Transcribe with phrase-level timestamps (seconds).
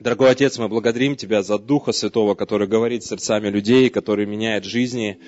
[0.00, 5.18] Дорогой Отец, мы благодарим Тебя за Духа Святого, который говорит сердцами людей, который меняет жизни,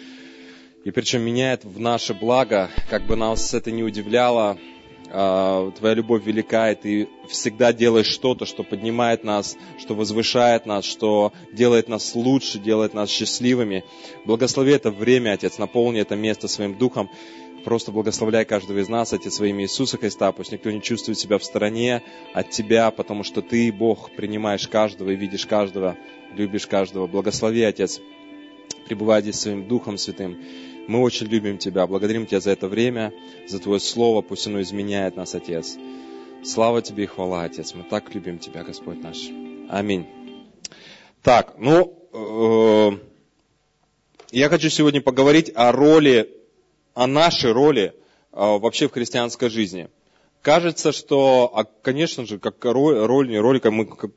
[0.84, 4.58] и причем меняет в наше благо, как бы нас это не удивляло,
[5.08, 10.84] а, Твоя любовь велика, и Ты всегда делаешь что-то, что поднимает нас, что возвышает нас,
[10.84, 13.82] что делает нас лучше, делает нас счастливыми.
[14.24, 17.10] Благослови это время, Отец, наполни это место своим Духом.
[17.64, 20.32] Просто благословляй каждого из нас, Отец, во имя Иисуса Христа.
[20.32, 22.02] Пусть никто не чувствует себя в стороне
[22.32, 25.96] от Тебя, потому что Ты, Бог, принимаешь каждого и видишь каждого,
[26.34, 27.06] любишь каждого.
[27.06, 28.00] Благослови, Отец,
[28.86, 30.42] пребывай здесь своим Духом Святым.
[30.88, 33.12] Мы очень любим Тебя, благодарим Тебя за это время,
[33.46, 35.76] за Твое Слово, пусть оно изменяет нас, Отец.
[36.42, 37.74] Слава Тебе и хвала, Отец.
[37.74, 39.28] Мы так любим Тебя, Господь наш.
[39.68, 40.06] Аминь.
[41.22, 42.98] Так, ну, э,
[44.32, 46.39] я хочу сегодня поговорить о роли
[46.94, 47.94] о нашей роли
[48.32, 49.88] а, вообще в христианской жизни.
[50.42, 54.10] Кажется, что, а, конечно же, как роль, роль не роль, как мы, как,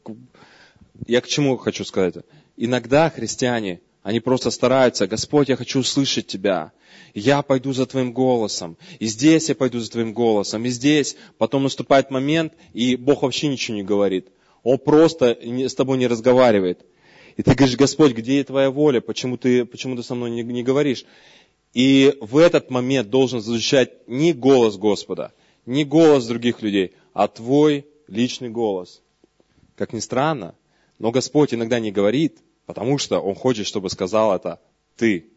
[1.07, 2.15] я к чему хочу сказать?
[2.55, 6.71] Иногда христиане, они просто стараются, Господь, я хочу услышать Тебя.
[7.13, 8.77] Я пойду за Твоим голосом.
[8.99, 10.65] И здесь я пойду за Твоим голосом.
[10.65, 11.15] И здесь.
[11.37, 14.27] Потом наступает момент, и Бог вообще ничего не говорит.
[14.63, 16.85] Он просто с тобой не разговаривает.
[17.37, 18.99] И ты говоришь, Господь, где Твоя воля?
[19.01, 21.05] Почему ты, почему ты со мной не, не говоришь?
[21.73, 25.33] И в этот момент должен звучать не голос Господа,
[25.65, 29.01] не голос других людей, а твой личный голос.
[29.75, 30.55] Как ни странно,
[30.99, 34.59] но Господь иногда не говорит, потому что Он хочет, чтобы сказал это
[34.97, 35.27] ты.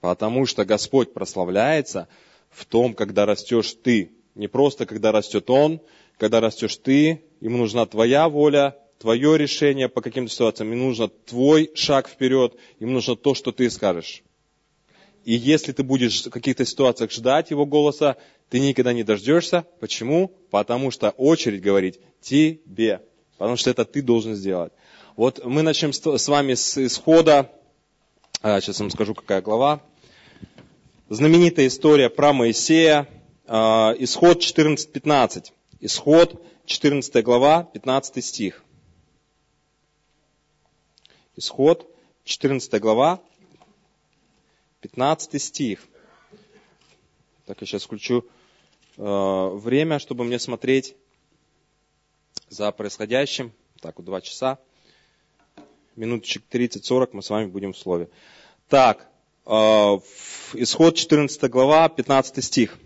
[0.00, 2.06] Потому что Господь прославляется
[2.50, 4.12] в том, когда растешь ты.
[4.36, 5.80] Не просто, когда растет Он,
[6.18, 11.72] когда растешь ты, ему нужна твоя воля, твое решение по каким-то ситуациям, ему нужно твой
[11.74, 14.22] шаг вперед, ему нужно то, что ты скажешь.
[15.28, 18.16] И если ты будешь в каких-то ситуациях ждать его голоса,
[18.48, 19.66] ты никогда не дождешься.
[19.78, 20.28] Почему?
[20.50, 23.02] Потому что очередь говорить тебе.
[23.36, 24.72] Потому что это ты должен сделать.
[25.16, 27.52] Вот мы начнем с вами с исхода.
[28.40, 29.82] Сейчас вам скажу, какая глава.
[31.10, 33.06] Знаменитая история про Моисея.
[33.46, 35.52] А, исход 14.15.
[35.80, 38.64] Исход 14 глава, 15 стих.
[41.36, 41.86] Исход
[42.24, 43.20] 14 глава,
[44.80, 45.80] 15 стих.
[47.46, 48.24] Так, я сейчас включу
[48.96, 50.94] э, время, чтобы мне смотреть
[52.48, 53.52] за происходящим.
[53.80, 54.58] Так, вот два часа.
[55.96, 58.08] Минуточек 30-40 мы с вами будем в слове.
[58.68, 59.08] Так,
[59.46, 59.50] э,
[60.54, 62.78] исход 14 глава, 15 стих.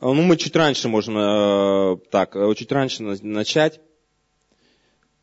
[0.00, 3.80] Ну, мы чуть раньше можем, э, так, э, чуть раньше начать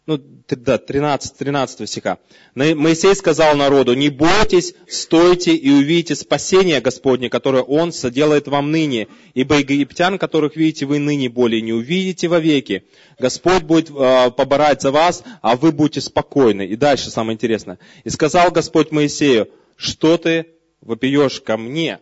[0.06, 0.19] ну,
[0.50, 2.18] да, 13, 13 стиха.
[2.56, 9.08] Моисей сказал народу, не бойтесь, стойте и увидите спасение Господне, которое Он соделает вам ныне,
[9.34, 12.84] ибо египтян, которых видите вы ныне, более не увидите вовеки.
[13.18, 16.68] Господь будет э, поборать за вас, а вы будете спокойны.
[16.68, 17.80] И дальше самое интересное.
[18.03, 19.47] И сказал Господь Моисею,
[19.78, 20.47] что ты
[20.81, 22.00] вопиешь ко мне?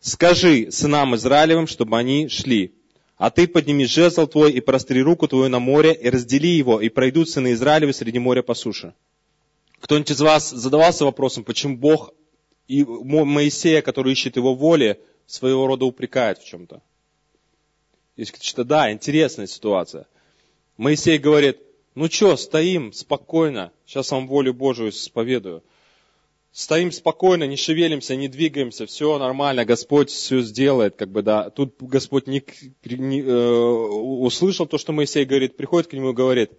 [0.00, 2.74] Скажи сынам Израилевым, чтобы они шли.
[3.20, 6.88] А ты подними жезл твой и простри руку твою на море, и раздели его, и
[6.88, 8.94] пройдут сыны Израилевы среди моря по суше.
[9.80, 12.14] Кто-нибудь из вас задавался вопросом, почему Бог
[12.66, 16.80] и Моисея, который ищет его воли, своего рода упрекает в чем-то?
[18.16, 20.06] Есть что да, интересная ситуация.
[20.78, 21.58] Моисей говорит,
[21.94, 25.62] ну что, стоим спокойно, сейчас вам волю Божию исповедую.
[26.52, 31.50] Стоим спокойно, не шевелимся, не двигаемся, все нормально, Господь все сделает, как бы, да.
[31.50, 32.42] Тут Господь не,
[32.84, 36.50] не, э, услышал то, что Моисей говорит, приходит к нему и говорит,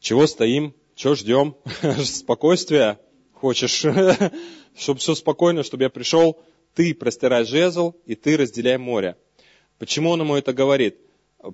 [0.00, 1.56] чего стоим, чего ждем,
[2.04, 2.98] спокойствия
[3.34, 3.84] хочешь,
[4.76, 6.38] чтобы все спокойно, чтобы я пришел,
[6.74, 9.16] ты простирай жезл, и ты разделяй море.
[9.78, 10.96] Почему он ему это говорит?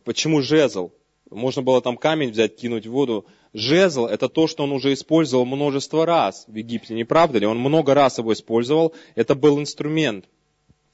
[0.04, 0.92] Почему жезл?
[1.30, 3.26] Можно было там камень взять, кинуть в воду.
[3.56, 7.46] Жезл– это то, что он уже использовал множество раз в Египте, не правда ли?
[7.46, 10.26] Он много раз его использовал, это был инструмент.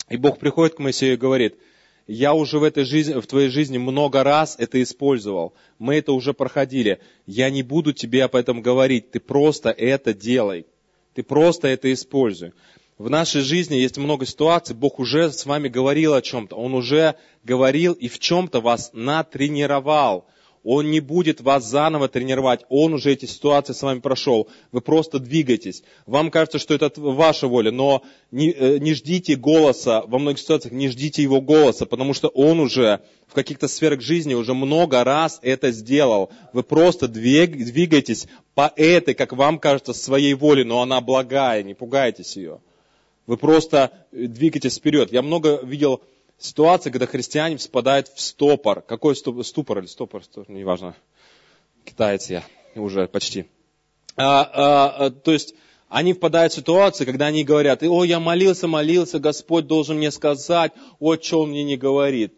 [0.08, 1.56] И Бог приходит к Моисею и говорит,
[2.06, 5.54] я уже в, этой жизни, в твоей жизни много раз это использовал.
[5.80, 7.00] Мы это уже проходили.
[7.26, 9.10] Я не буду тебе об этом говорить.
[9.10, 10.64] Ты просто это делай.
[11.14, 12.52] Ты просто это используй.
[12.96, 16.54] В нашей жизни есть много ситуаций, Бог уже с вами говорил о чем-то.
[16.54, 20.26] Он уже говорил и в чем-то вас натренировал.
[20.64, 22.64] Он не будет вас заново тренировать.
[22.68, 24.48] Он уже эти ситуации с вами прошел.
[24.70, 25.82] Вы просто двигаетесь.
[26.06, 30.72] Вам кажется, что это ваша воля, но не, э, не ждите голоса, во многих ситуациях
[30.72, 35.40] не ждите его голоса, потому что он уже в каких-то сферах жизни уже много раз
[35.42, 36.30] это сделал.
[36.52, 42.36] Вы просто двигаетесь по этой, как вам кажется, своей воле, но она благая, не пугайтесь
[42.36, 42.60] ее.
[43.26, 45.12] Вы просто двигаетесь вперед.
[45.12, 46.02] Я много видел
[46.44, 48.82] ситуация, когда христиане впадают в стопор.
[48.82, 49.44] Какой ступор?
[49.44, 50.22] Ступор или стопор?
[50.48, 50.94] Неважно.
[51.84, 52.44] Китаец я
[52.74, 53.46] уже почти.
[54.16, 55.54] А, а, а, то есть,
[55.88, 60.72] они впадают в ситуацию, когда они говорят, о, я молился, молился, Господь должен мне сказать,
[61.00, 62.34] о, что он мне не говорит.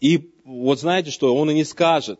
[0.00, 2.18] И вот знаете что, он и не скажет.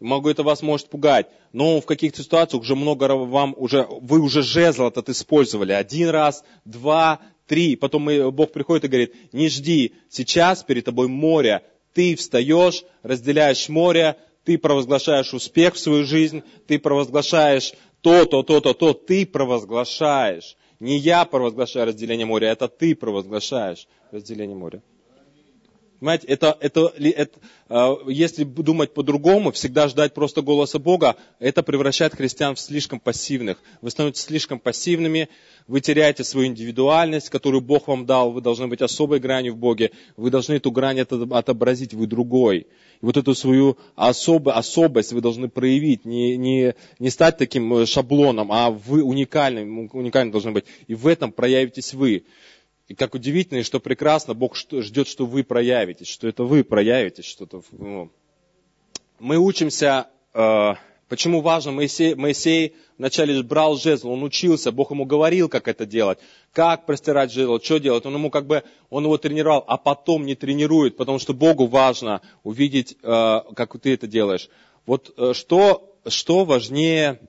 [0.00, 1.26] Могу, это вас может пугать.
[1.52, 5.72] Но в каких-то ситуациях уже много вам уже, вы уже жезл этот использовали.
[5.72, 7.20] Один раз, два,
[7.50, 7.74] три.
[7.74, 11.62] Потом Бог приходит и говорит, не жди, сейчас перед тобой море.
[11.92, 18.60] Ты встаешь, разделяешь море, ты провозглашаешь успех в свою жизнь, ты провозглашаешь то, то, то,
[18.60, 20.56] то, то, ты провозглашаешь.
[20.78, 24.80] Не я провозглашаю разделение моря, это ты провозглашаешь разделение моря.
[26.00, 27.38] Понимаете, это, это, это,
[27.68, 33.58] э, если думать по-другому, всегда ждать просто голоса Бога, это превращает христиан в слишком пассивных.
[33.82, 35.28] Вы становитесь слишком пассивными,
[35.66, 39.90] вы теряете свою индивидуальность, которую Бог вам дал, вы должны быть особой гранью в Боге,
[40.16, 42.66] вы должны эту грань отобразить, вы другой.
[43.02, 47.84] И вот эту свою особо, особость вы должны проявить, не, не, не стать таким э,
[47.84, 50.64] шаблоном, а вы уникальным, уникальным должны быть.
[50.86, 52.24] И в этом проявитесь вы.
[52.90, 57.24] И как удивительно и что прекрасно, Бог ждет, что вы проявитесь, что это вы проявитесь
[57.24, 57.62] что-то.
[57.70, 58.10] Ну.
[59.20, 60.74] Мы учимся, э,
[61.08, 66.18] почему важно, Моисей, Моисей вначале брал жезл, он учился, Бог ему говорил, как это делать,
[66.52, 70.34] как простирать жезл, что делать, он ему как бы, он его тренировал, а потом не
[70.34, 74.48] тренирует, потому что Богу важно увидеть, э, как ты это делаешь.
[74.84, 77.20] Вот э, что, что важнее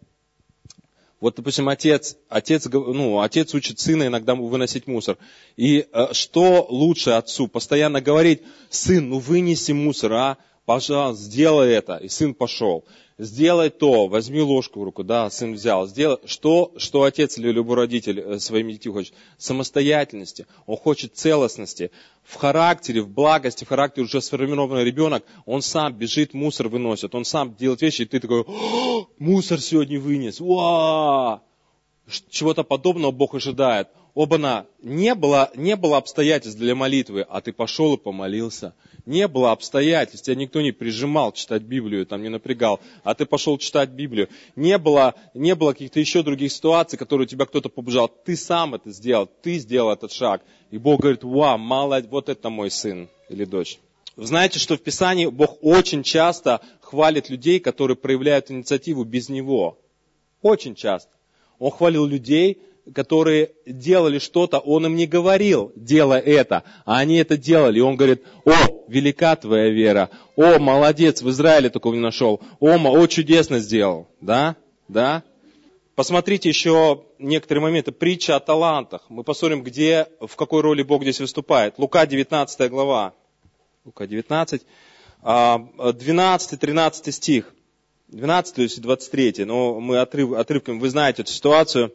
[1.22, 5.20] вот, допустим, отец, отец, ну, отец учит сына иногда выносить мусор.
[5.56, 7.48] И э, что лучше отцу?
[7.48, 8.42] Постоянно говорить,
[8.72, 10.38] сын, ну вынеси мусор, а?
[10.66, 11.98] Пожалуйста, сделай это.
[11.98, 12.86] И сын пошел.
[13.18, 17.76] Сделай то, возьми ложку в руку, да, сын взял, сделай, что, что отец или любой
[17.76, 19.14] родитель э, своими детьми хочет?
[19.38, 21.92] Самостоятельности, он хочет целостности,
[22.24, 27.24] в характере, в благости, в характере уже сформированный ребенок, он сам бежит, мусор выносит, он
[27.24, 28.44] сам делает вещи, и ты такой,
[29.20, 31.44] мусор сегодня вынес, Ва!
[32.30, 33.90] чего-то подобного Бог ожидает.
[34.14, 38.74] Оба-на, не было, не было обстоятельств для молитвы, а ты пошел и помолился–
[39.06, 43.58] не было обстоятельств, тебя никто не прижимал читать Библию, там не напрягал, а ты пошел
[43.58, 44.30] читать Библию.
[44.56, 48.08] Не было, не было каких-то еще других ситуаций, которые тебя кто-то побужал.
[48.08, 50.42] Ты сам это сделал, ты сделал этот шаг.
[50.70, 53.80] И Бог говорит, вау, мало, вот это мой сын или дочь.
[54.16, 59.78] Вы знаете, что в Писании Бог очень часто хвалит людей, которые проявляют инициативу без Него.
[60.42, 61.10] Очень часто.
[61.60, 62.60] Он хвалил людей,
[62.94, 67.80] которые делали что-то, он им не говорил, делай это, а они это делали.
[67.80, 68.54] И он говорит, о,
[68.88, 74.56] велика твоя вера, о, молодец, в Израиле такого не нашел, о, о, чудесно сделал, да,
[74.88, 75.24] да.
[75.96, 77.92] Посмотрите еще некоторые моменты.
[77.92, 79.04] Притча о талантах.
[79.10, 81.78] Мы посмотрим, где, в какой роли Бог здесь выступает.
[81.78, 83.14] Лука 19 глава.
[83.86, 84.62] Лука 19,
[85.22, 87.54] 12-13 стих.
[88.12, 91.94] 12 и 23, но мы отрыв, отрывком, вы знаете эту ситуацию.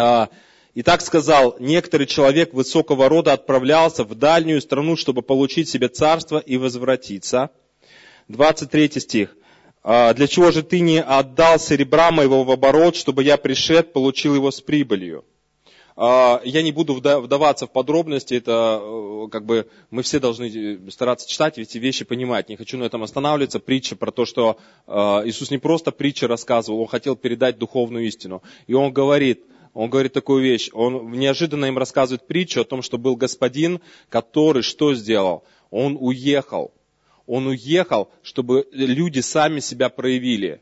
[0.00, 0.30] А,
[0.74, 6.38] и так сказал, некоторый человек высокого рода отправлялся в дальнюю страну, чтобы получить себе царство
[6.38, 7.50] и возвратиться.
[8.28, 9.36] 23 стих.
[9.82, 14.34] «А, Для чего же ты не отдал серебра моего в оборот, чтобы я пришед, получил
[14.34, 15.24] его с прибылью?
[15.96, 20.90] А, я не буду вдаваться в подробности, это э, как бы мы все должны э,
[20.90, 22.48] стараться читать эти вещи, понимать.
[22.48, 23.60] Не хочу на этом останавливаться.
[23.60, 24.56] Притча про то, что
[24.86, 24.92] э,
[25.26, 28.42] Иисус не просто притчи рассказывал, Он хотел передать духовную истину.
[28.66, 32.98] И Он говорит, он говорит такую вещь, он неожиданно им рассказывает притчу о том, что
[32.98, 35.44] был господин, который что сделал?
[35.70, 36.72] Он уехал.
[37.26, 40.60] Он уехал, чтобы люди сами себя проявили.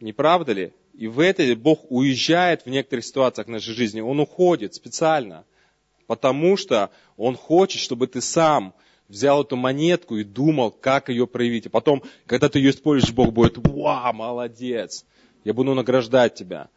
[0.00, 0.72] Не правда ли?
[0.94, 4.00] И в этой Бог уезжает в некоторых ситуациях нашей жизни.
[4.00, 5.44] Он уходит специально.
[6.06, 8.74] Потому что Он хочет, чтобы ты сам
[9.08, 11.66] взял эту монетку и думал, как ее проявить.
[11.66, 15.04] А потом, когда ты ее используешь, Бог будет, вау, молодец,
[15.44, 16.68] я буду награждать тебя.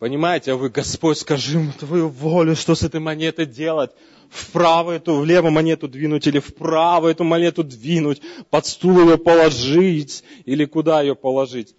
[0.00, 3.90] Понимаете, а вы, Господь, скажи ему твою волю, что с этой монетой делать?
[4.30, 10.64] Вправо эту, влево монету двинуть или вправо эту монету двинуть, под стул ее положить или
[10.64, 11.74] куда ее положить?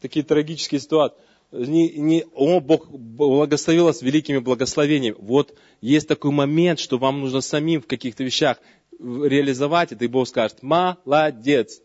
[0.00, 1.18] Такие трагические ситуации.
[1.52, 5.16] Не, не, о, Бог благословил вас великими благословениями.
[5.18, 8.56] Вот есть такой момент, что вам нужно самим в каких-то вещах
[8.98, 11.82] реализовать это, и Бог скажет, молодец.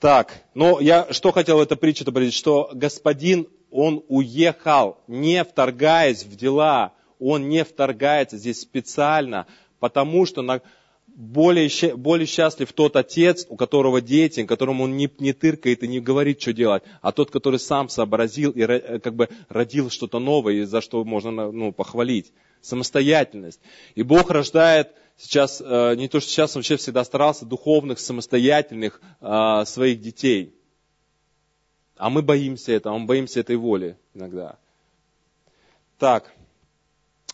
[0.00, 6.36] Так, но я что хотел в этой притче что господин он уехал, не вторгаясь в
[6.36, 9.46] дела, он не вторгается здесь специально,
[9.78, 10.60] потому что на,
[11.06, 16.00] более, более счастлив тот отец, у которого дети, которому он не, не тыркает и не
[16.00, 20.64] говорит, что делать, а тот, который сам сообразил и э, как бы родил что-то новое,
[20.66, 22.32] за что можно ну, похвалить.
[22.62, 23.60] Самостоятельность.
[23.94, 29.00] И Бог рождает сейчас, э, не то что сейчас, он вообще всегда старался, духовных, самостоятельных
[29.20, 30.54] э, своих детей.
[32.00, 34.56] А мы боимся этого, мы боимся этой воли иногда.
[35.98, 36.32] Так,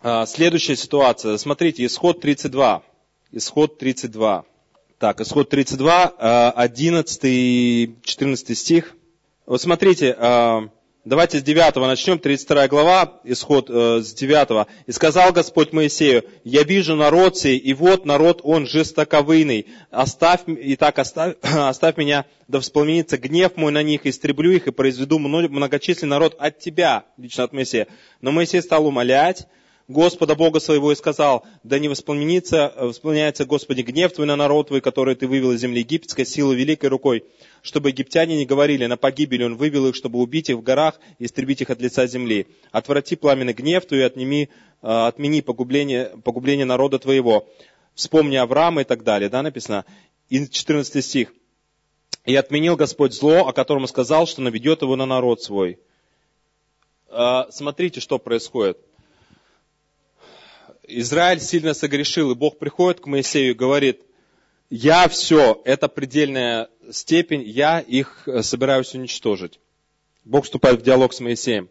[0.03, 1.37] э, следующая ситуация.
[1.37, 2.83] Смотрите, исход 32.
[3.31, 4.45] Исход 32.
[4.99, 8.97] Так, исход 32, 11 и 14 стих.
[9.47, 10.17] Вот смотрите,
[11.07, 14.67] Давайте с 9 начнем, 32 глава, исход э, с 9.
[14.89, 19.69] «И сказал Господь Моисею, я вижу народ сей, и вот народ он жестоковыйный.
[19.93, 24.73] Оставь, и так оставь, оставь меня, да вспомнится гнев мой на них, истреблю их и
[24.73, 27.87] произведу многочисленный народ от тебя», лично от Моисея.
[28.21, 29.47] Но Моисей стал умолять,
[29.89, 34.81] Господа Бога своего и сказал, да не воспламенится, воспламеняется, Господи, гнев Твой на народ Твой,
[34.81, 37.25] который Ты вывел из земли египетской силой великой рукой,
[37.67, 41.27] чтобы египтяне не говорили, на погибель Он вывел их, чтобы убить их в горах и
[41.27, 42.47] истребить их от лица земли.
[42.71, 44.49] Отврати пламенный гнев Твой и отними,
[44.83, 47.49] э, отмени погубление, погубление народа Твоего.
[47.95, 49.85] Вспомни Авраама и так далее, да, написано.
[50.29, 51.35] И 14 стих.
[52.25, 55.79] «И отменил Господь зло, о котором сказал, что наведет его на народ свой».
[57.09, 58.79] Э, смотрите, что происходит.
[60.85, 64.03] Израиль сильно согрешил, и Бог приходит к Моисею и говорит,
[64.71, 69.61] я все, это предельная степень, я их э, собираюсь уничтожить.
[70.25, 71.69] Бог вступает в диалог с Моисеем.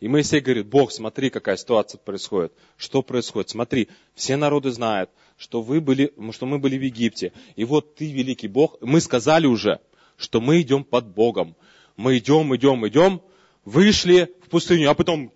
[0.00, 2.52] И Моисей говорит, Бог, смотри, какая ситуация происходит.
[2.76, 3.50] Что происходит?
[3.50, 7.32] Смотри, все народы знают, что, вы были, что мы были в Египте.
[7.56, 9.80] И вот ты, великий Бог, мы сказали уже,
[10.16, 11.56] что мы идем под Богом.
[11.96, 13.22] Мы идем, идем, идем,
[13.64, 15.32] вышли в пустыню, а потом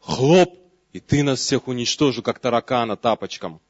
[0.00, 0.58] хлоп,
[0.92, 3.60] и ты нас всех уничтожил, как таракана тапочком.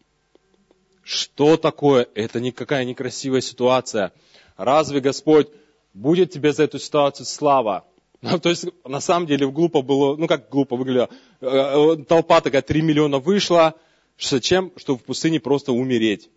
[1.03, 2.09] Что такое?
[2.15, 4.13] Это никакая некрасивая ситуация.
[4.61, 5.49] Разве Господь
[5.95, 7.87] будет тебе за эту ситуацию слава?
[8.23, 11.09] Ну, то есть, на самом деле, глупо было, ну как глупо выглядело,
[11.41, 13.75] э, э, толпа такая, 3 миллиона вышла,
[14.19, 14.73] зачем?
[14.77, 16.29] Чтобы в пустыне просто умереть.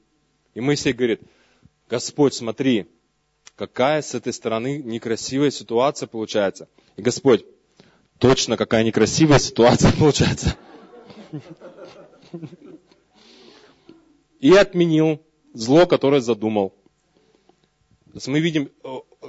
[0.54, 1.20] И Моисей говорит,
[1.90, 2.86] Господь, смотри,
[3.58, 6.70] какая с этой стороны некрасивая ситуация получается.
[6.96, 7.44] И Господь,
[8.18, 10.56] точно какая некрасивая ситуация получается
[14.40, 15.22] и отменил
[15.54, 16.74] зло, которое задумал.
[18.28, 18.70] Мы видим,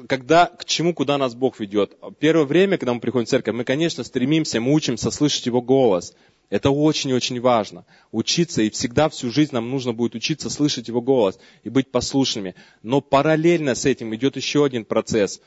[0.09, 1.97] когда, к чему, куда нас Бог ведет.
[2.19, 6.15] Первое время, когда мы приходим в церковь, мы, конечно, стремимся, мы учимся слышать Его голос.
[6.51, 7.87] Это очень-очень важно.
[8.13, 12.55] Учиться, и всегда всю жизнь нам нужно будет учиться слышать Его голос и быть послушными.
[12.83, 15.41] Но параллельно с этим идет еще один процесс.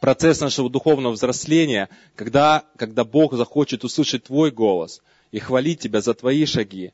[0.00, 5.00] Процесс нашего духовного взросления, когда, когда Бог захочет услышать твой голос–
[5.32, 6.92] и хвалить тебя за твои шаги.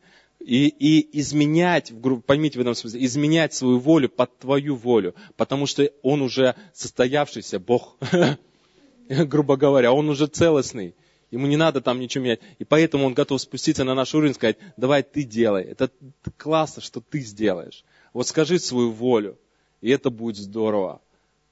[0.49, 1.93] И, и изменять,
[2.25, 7.59] поймите в этом смысле, изменять свою волю под твою волю, потому что он уже состоявшийся
[7.59, 7.99] Бог,
[9.11, 10.95] грубо говоря, он уже целостный.
[11.31, 12.41] Ему не надо там ничего менять.
[12.59, 15.65] И поэтому он готов спуститься на наш уровень и сказать, давай ты делай.
[15.65, 15.91] Это
[16.39, 17.85] классно, что ты сделаешь.
[18.15, 19.37] Вот скажи свою волю,
[19.83, 21.03] и это будет здорово.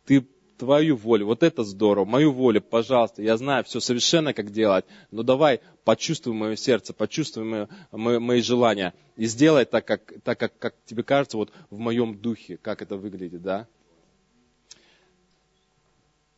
[0.06, 0.26] Ты
[0.56, 1.26] твою волю.
[1.26, 2.04] Вот это здорово.
[2.04, 3.22] Мою волю, пожалуйста.
[3.22, 4.84] Я знаю все совершенно, как делать.
[5.10, 8.94] Но давай почувствуй мое сердце, почувствуй мои, мои, мои желания.
[9.16, 12.96] И сделай так, как, так как, как тебе кажется, вот в моем духе, как это
[12.96, 13.66] выглядит, да?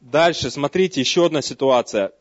[0.01, 2.13] Дальше, смотрите, еще одна ситуация.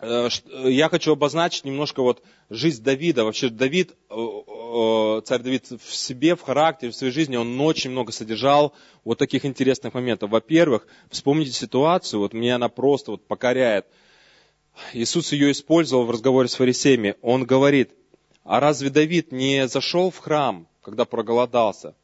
[0.00, 3.24] Э, Э, я хочу обозначить немножко вот жизнь Давида.
[3.24, 8.12] Вообще Давид, э, царь Давид в себе, в характере, в своей жизни, он очень много
[8.12, 10.30] содержал вот таких интересных моментов.
[10.30, 13.86] Во-первых, вспомните ситуацию, вот меня она просто вот покоряет.
[14.92, 17.16] Иисус ее использовал в разговоре с фарисеями.
[17.20, 17.90] Он говорит,
[18.44, 21.94] а разве Давид не зашел в храм, когда проголодался,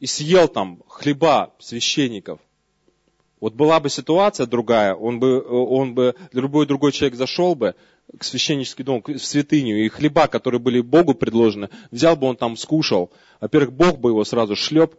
[0.00, 2.40] и съел там хлеба священников?
[3.40, 7.74] Вот была бы ситуация другая, он бы, он бы, любой другой человек зашел бы
[8.16, 12.56] к священнический дом, в святыню, и хлеба, которые были Богу предложены, взял бы он там,
[12.56, 13.10] скушал.
[13.40, 14.94] Во-первых, Бог бы его сразу шлеп,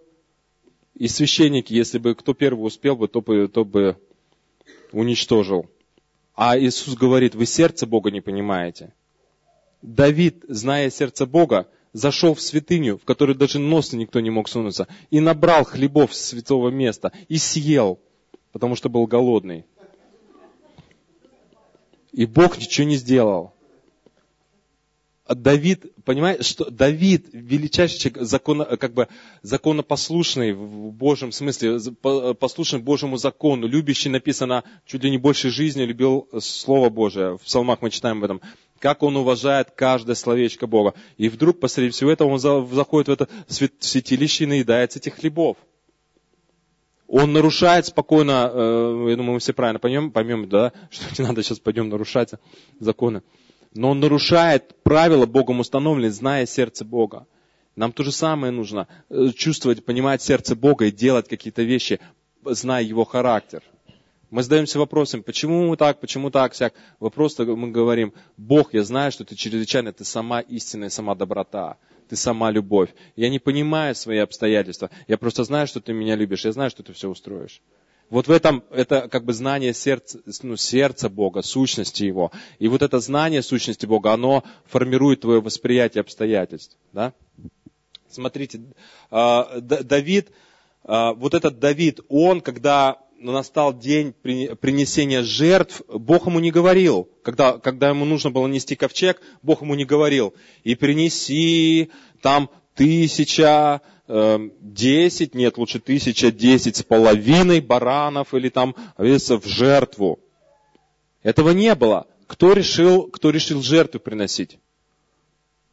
[0.94, 3.98] и священники, если бы кто первый успел бы, то бы, то бы
[4.92, 5.68] уничтожил.
[6.36, 8.94] А Иисус говорит, вы сердце Бога не понимаете.
[9.82, 14.88] Давид, зная сердце Бога, зашел в святыню, в которой даже носа никто не мог сунуться,
[15.10, 18.00] и набрал хлебов с святого места, и съел
[18.58, 19.66] потому что был голодный.
[22.12, 23.54] И Бог ничего не сделал.
[25.26, 29.08] А Давид, понимаете, что Давид величайший человек, закон, как бы
[29.44, 31.80] законопослушный в Божьем смысле,
[32.40, 37.38] послушный Божьему закону, любящий, написано, чуть ли не больше жизни любил Слово Божие.
[37.38, 38.42] В псалмах мы читаем об этом.
[38.80, 40.96] Как он уважает каждое словечко Бога.
[41.18, 43.30] И вдруг посреди всего этого он заходит в это
[43.80, 45.58] святилище и наедается этих хлебов.
[47.08, 51.42] Он нарушает спокойно, э, я думаю, мы все правильно поймем, поймем, да, что не надо
[51.42, 52.32] сейчас пойдем нарушать
[52.80, 53.24] законы.
[53.74, 57.28] Но он нарушает правила Богом установленные, зная сердце Бога.
[57.76, 62.00] Нам то же самое нужно э, чувствовать, понимать сердце Бога и делать какие-то вещи,
[62.44, 63.62] зная Его характер.
[64.30, 66.74] Мы задаемся вопросом, почему мы так, почему так, всяк.
[67.00, 71.78] Вопрос мы говорим, Бог, я знаю, что ты чрезвычайно, ты сама истинная, сама доброта,
[72.10, 72.90] ты сама любовь.
[73.16, 76.84] Я не понимаю свои обстоятельства, я просто знаю, что ты меня любишь, я знаю, что
[76.84, 77.62] ты все устроишь.
[78.10, 82.32] Вот в этом, это как бы знание сердца, ну, сердца Бога, сущности Его.
[82.60, 86.78] И вот это знание сущности Бога, оно формирует твое восприятие обстоятельств.
[86.94, 87.14] Да?
[88.10, 88.62] Смотрите,
[89.10, 90.32] а, Давид,
[90.84, 97.58] а, вот этот Давид, он, когда настал день принесения жертв, Бог ему не говорил, когда,
[97.58, 100.34] когда ему нужно было нести ковчег, Бог ему не говорил,
[100.64, 101.90] и принеси
[102.22, 110.20] там тысяча, э, десять, нет, лучше тысяча, десять с половиной баранов или там в жертву.
[111.24, 112.08] Этого не было.
[112.28, 114.60] Кто решил, кто решил жертву приносить?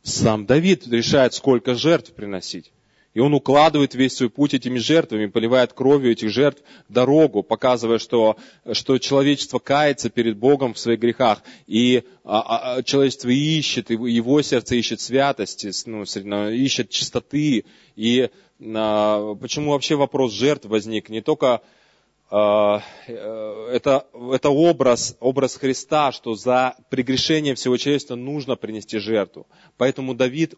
[0.02, 2.72] Сам Давид решает, сколько жертв приносить.
[3.14, 8.36] И он укладывает весь свой путь этими жертвами, поливает кровью этих жертв дорогу, показывая, что,
[8.72, 11.42] что человечество кается перед Богом в своих грехах.
[11.68, 17.64] И а, а, а человечество ищет, его сердце ищет святости, ну, ищет чистоты.
[17.94, 18.30] И
[18.60, 21.08] а, почему вообще вопрос жертв возник?
[21.08, 21.62] Не только
[22.34, 29.46] это, это образ, образ Христа, что за прегрешение всего человечества нужно принести жертву.
[29.76, 30.54] Поэтому Давид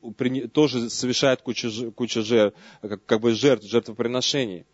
[0.53, 4.65] тоже совершает кучу, кучу жертв, как бы жертв, жертвоприношений.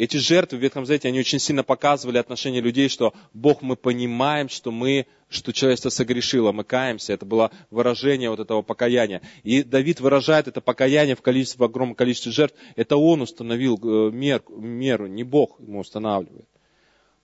[0.00, 4.48] Эти жертвы в Ветхом Завете, они очень сильно показывали отношение людей, что Бог, мы понимаем,
[4.48, 7.12] что мы, что человечество согрешило, мы каемся.
[7.12, 9.20] Это было выражение вот этого покаяния.
[9.42, 12.56] И Давид выражает это покаяние в, количестве, в огромном количестве жертв.
[12.76, 16.48] Это он установил э, мер, меру, не Бог ему устанавливает.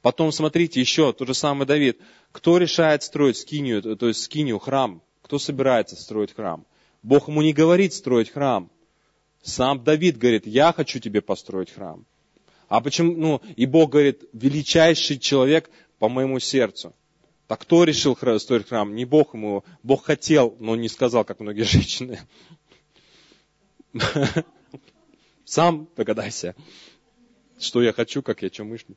[0.02, 1.98] Потом смотрите еще, тот же самый Давид.
[2.30, 5.00] Кто решает строить скинию, то есть скинию, храм?
[5.22, 6.66] Кто собирается строить храм?
[7.02, 8.70] Бог ему не говорит строить храм.
[9.42, 12.04] Сам Давид говорит, я хочу тебе построить храм.
[12.68, 16.94] А почему, ну, и Бог говорит, величайший человек по моему сердцу.
[17.46, 18.94] Так кто решил строить храм?
[18.94, 19.64] Не Бог ему.
[19.82, 22.20] Бог хотел, но не сказал, как многие женщины.
[25.44, 26.56] Сам догадайся,
[27.58, 28.96] что я хочу, как я что мыслю.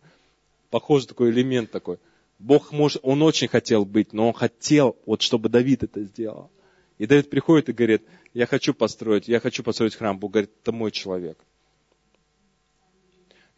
[0.71, 1.99] Похоже такой элемент такой.
[2.39, 6.49] Бог может, он очень хотел быть, но он хотел, вот чтобы Давид это сделал.
[6.97, 10.17] И Давид приходит и говорит, я хочу построить, я хочу построить храм.
[10.17, 11.37] Бог говорит, это мой человек.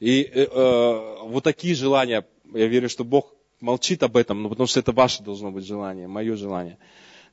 [0.02, 4.66] И э, э, вот такие желания, я верю, что Бог молчит об этом, но потому
[4.66, 6.80] что это ваше должно быть желание, мое желание.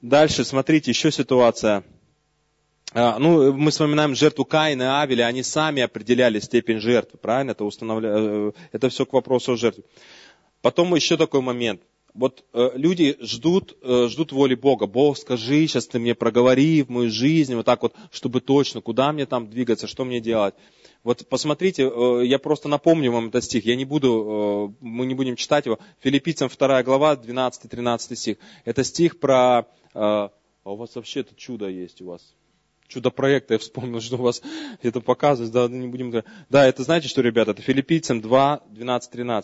[0.02, 1.82] Дальше, смотрите, еще ситуация.
[2.92, 7.52] А, ну, мы вспоминаем жертву Каина и Авеля, они сами определяли степень жертвы, правильно?
[7.52, 8.10] Это, устанавля...
[8.12, 9.84] Э, это все к вопросу о жертве.
[10.60, 11.80] Потом еще такой момент.
[12.14, 14.86] Вот э, люди ждут, э, ждут воли Бога.
[14.86, 19.12] Бог, скажи, сейчас ты мне проговори в мою жизнь, вот так вот, чтобы точно, куда
[19.12, 20.54] мне там двигаться, что мне делать.
[21.04, 25.14] Вот посмотрите, э, я просто напомню вам этот стих, я не буду, э, мы не
[25.14, 25.78] будем читать его.
[26.00, 28.38] Филиппийцам 2 глава, 12-13 стих.
[28.64, 29.66] Это стих про...
[29.94, 30.30] Э, а
[30.64, 32.34] у вас вообще это чудо есть у вас.
[32.88, 34.42] Чудо проекта, я вспомнил, что у вас
[34.82, 36.22] это показывает, да, не будем...
[36.48, 39.42] Да, это знаете что, ребята, это Филиппийцам 2, 12-13.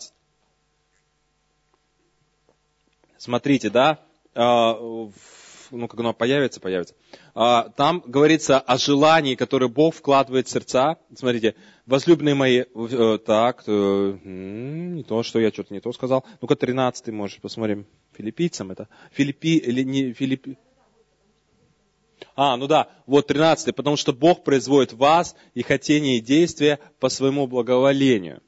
[3.17, 3.99] Смотрите, да,
[5.71, 6.95] ну, как оно появится, появится.
[7.33, 10.97] А, там говорится о желании, которое Бог вкладывает в сердца.
[11.15, 16.25] Смотрите, возлюбленные мои, э, так, э, не то, что я что-то не то сказал.
[16.41, 17.85] Ну-ка, 13 может, посмотрим.
[18.17, 18.87] Филиппийцам это.
[19.11, 20.57] Филиппи, или не Филиппи...
[22.35, 27.09] А, ну да, вот 13 потому что Бог производит вас и хотение и действия по
[27.09, 28.41] своему благоволению.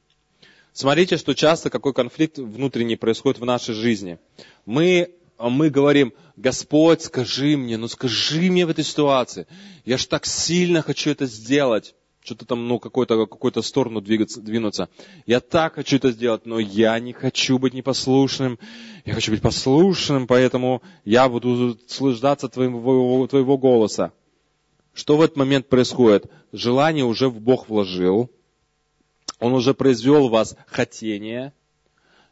[0.78, 4.20] Смотрите, что часто какой конфликт внутренний происходит в нашей жизни.
[4.64, 9.48] Мы мы говорим, Господь, скажи мне, ну скажи мне в этой ситуации.
[9.84, 11.96] Я ж так сильно хочу это сделать.
[12.22, 14.88] Что-то там, ну, какой-то, какой-то сторону двигаться, двинуться.
[15.26, 18.60] Я так хочу это сделать, но я не хочу быть непослушным.
[19.04, 24.12] Я хочу быть послушным, поэтому я буду служдаться твоего, твоего голоса.
[24.94, 26.30] Что в этот момент происходит?
[26.52, 28.30] Желание уже в Бог вложил.
[29.38, 31.52] Он уже произвел в вас хотение–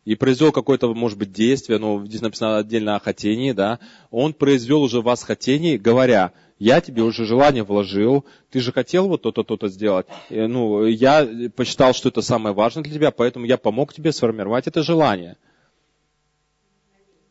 [0.07, 3.81] и произвел какое-то, может быть, действие, но здесь написано отдельно о хотении, да,
[4.13, 9.09] он произвел уже в вас хотение, говоря, я тебе уже желание вложил, ты же хотел
[9.09, 10.07] вот то-то, то-то сделать.
[10.31, 14.69] И, ну, я посчитал, что это самое важное для тебя, поэтому я помог тебе сформировать
[14.69, 15.37] это желание.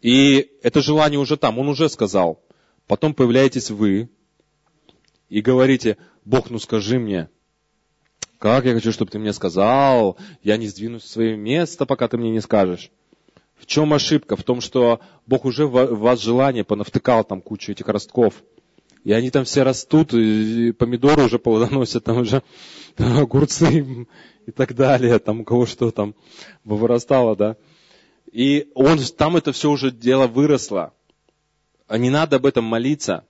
[0.02, 2.42] И это желание уже там, он уже сказал.
[2.88, 4.10] Потом появляетесь вы
[5.30, 7.30] и говорите, Бог, ну скажи мне,
[8.40, 12.18] как я хочу, чтобы ты мне сказал, я не сдвинусь с своего места, пока ты
[12.18, 12.92] мне не скажешь.
[13.58, 14.36] В чем ошибка?
[14.36, 18.36] В том, что Бог уже в вас желание понавтыкал там кучу этих ростков.
[19.04, 22.42] И они там все растут, и помидоры уже плодоносят, там уже
[22.98, 24.08] огурцы
[24.46, 26.16] и так далее, там у кого что там
[26.64, 27.56] вырастало, да.
[28.32, 30.92] И он, там это все уже дело выросло.
[31.88, 33.24] А не надо об этом молиться.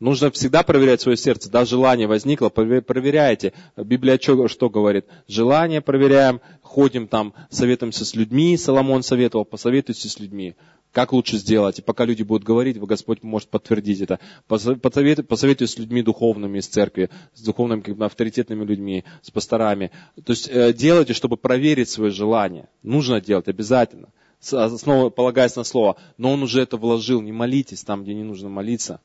[0.00, 1.50] Нужно всегда проверять свое сердце.
[1.50, 3.52] Да, желание возникло, проверяйте.
[3.76, 5.06] Библия что, что говорит?
[5.26, 8.56] Желание проверяем, ходим там, советуемся с людьми.
[8.56, 10.54] Соломон советовал, посоветуйтесь с людьми.
[10.92, 11.80] Как лучше сделать?
[11.80, 14.20] И пока люди будут говорить, Господь может подтвердить это.
[14.46, 19.90] Посоветуйтесь с людьми духовными из церкви, с духовными как бы, авторитетными людьми, с пасторами.
[20.24, 22.68] То есть э, делайте, чтобы проверить свое желание.
[22.82, 24.08] Нужно делать обязательно.
[24.40, 25.96] Снова полагаясь на слово.
[26.16, 27.20] Но он уже это вложил.
[27.20, 29.00] Не молитесь там, где не нужно молиться.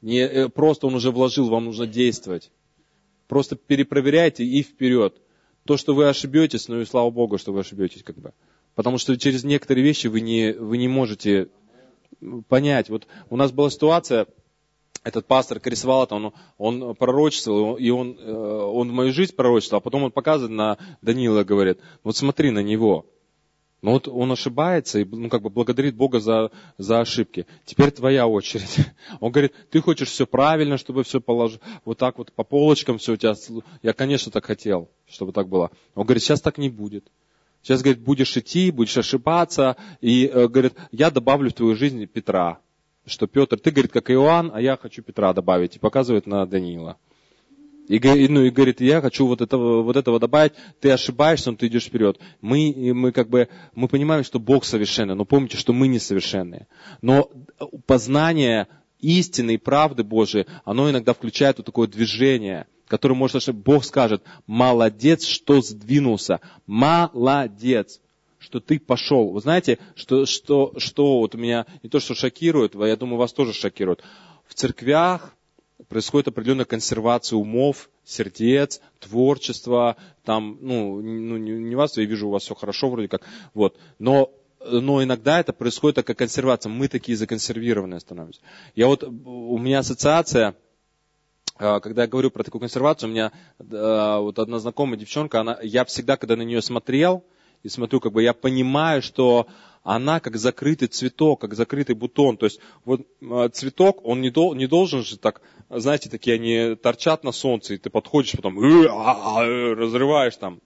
[0.00, 2.50] Не э, просто он уже вложил, вам нужно действовать.
[3.26, 5.20] Просто перепроверяйте и вперед.
[5.64, 8.32] То, что вы ошибетесь, ну и слава Богу, что вы ошибетесь как бы.
[8.74, 11.48] Потому что через некоторые вещи вы не, вы не можете
[12.48, 12.88] понять.
[12.88, 14.26] Вот у нас была ситуация,
[15.04, 19.82] этот пастор Крисвал, он, он пророчествовал, и он, э, он в мою жизнь пророчествовал, а
[19.82, 23.06] потом он показывает на Даниила, говорит, вот смотри на него.
[23.80, 27.46] Но вот он ошибается и ну, как бы благодарит Бога за, за ошибки.
[27.64, 28.78] Теперь твоя очередь.
[29.20, 33.12] Он говорит, ты хочешь все правильно, чтобы все положить, вот так вот по полочкам все
[33.12, 33.34] у тебя.
[33.82, 35.70] Я, конечно, так хотел, чтобы так было.
[35.94, 37.06] Он говорит, сейчас так не будет.
[37.62, 39.76] Сейчас, говорит, будешь идти, будешь ошибаться.
[40.00, 42.60] И, э, говорит, я добавлю в твою жизнь Петра.
[43.06, 45.76] Что Петр, ты, говорит, как Иоанн, а я хочу Петра добавить.
[45.76, 46.98] И показывает на Даниила.
[47.88, 51.68] И, ну, и говорит, я хочу вот этого, вот этого добавить, ты ошибаешься, но ты
[51.68, 52.20] идешь вперед.
[52.42, 56.66] Мы, мы как бы, мы понимаем, что Бог совершенный, но помните, что мы несовершенные.
[57.00, 57.30] Но
[57.86, 58.68] познание
[59.00, 64.22] истины и правды Божией, оно иногда включает вот такое движение, которое может, что Бог скажет,
[64.46, 68.00] молодец, что сдвинулся, молодец
[68.40, 69.30] что ты пошел.
[69.30, 73.52] Вы знаете, что, что, что вот меня не то, что шокирует, я думаю, вас тоже
[73.52, 74.02] шокирует.
[74.46, 75.34] В церквях
[75.88, 82.30] происходит определенная консервация умов, сердец, творчества, там, ну, ну не, не вас, я вижу, у
[82.30, 83.22] вас все хорошо вроде как,
[83.54, 86.68] вот, но но иногда это происходит такая консервация.
[86.68, 88.40] Мы такие законсервированные становимся.
[88.74, 90.56] Я вот, у меня ассоциация,
[91.56, 93.32] а, когда я говорю про такую консервацию, у меня
[93.72, 97.24] а, вот одна знакомая девчонка, она, я всегда, когда на нее смотрел,
[97.62, 99.48] и смотрю, как бы я понимаю, что
[99.88, 102.36] она как закрытый цветок, как закрытый бутон.
[102.36, 106.76] То есть вот а, цветок, он не, дол, не должен же так, знаете, такие они
[106.76, 110.60] торчат на солнце, и ты подходишь, потом «Э, а, э», разрываешь там.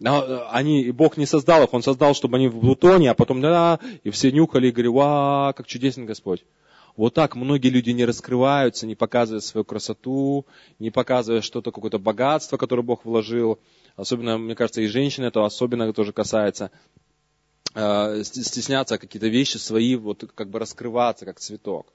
[0.00, 3.80] Они, и Бог не создал их, Он создал, чтобы они в бутоне, а потом да,
[4.02, 6.44] и все нюхали и говорили, ва, как чудесен Господь.
[6.96, 10.46] Вот так многие люди не раскрываются, не показывая свою красоту,
[10.78, 13.58] не показывая что-то, какое-то богатство, которое Бог вложил.
[13.94, 16.70] Особенно, мне кажется, и женщины это особенно тоже касается.
[17.74, 21.92] Э, стесняться какие-то вещи свои, вот как бы раскрываться, как цветок.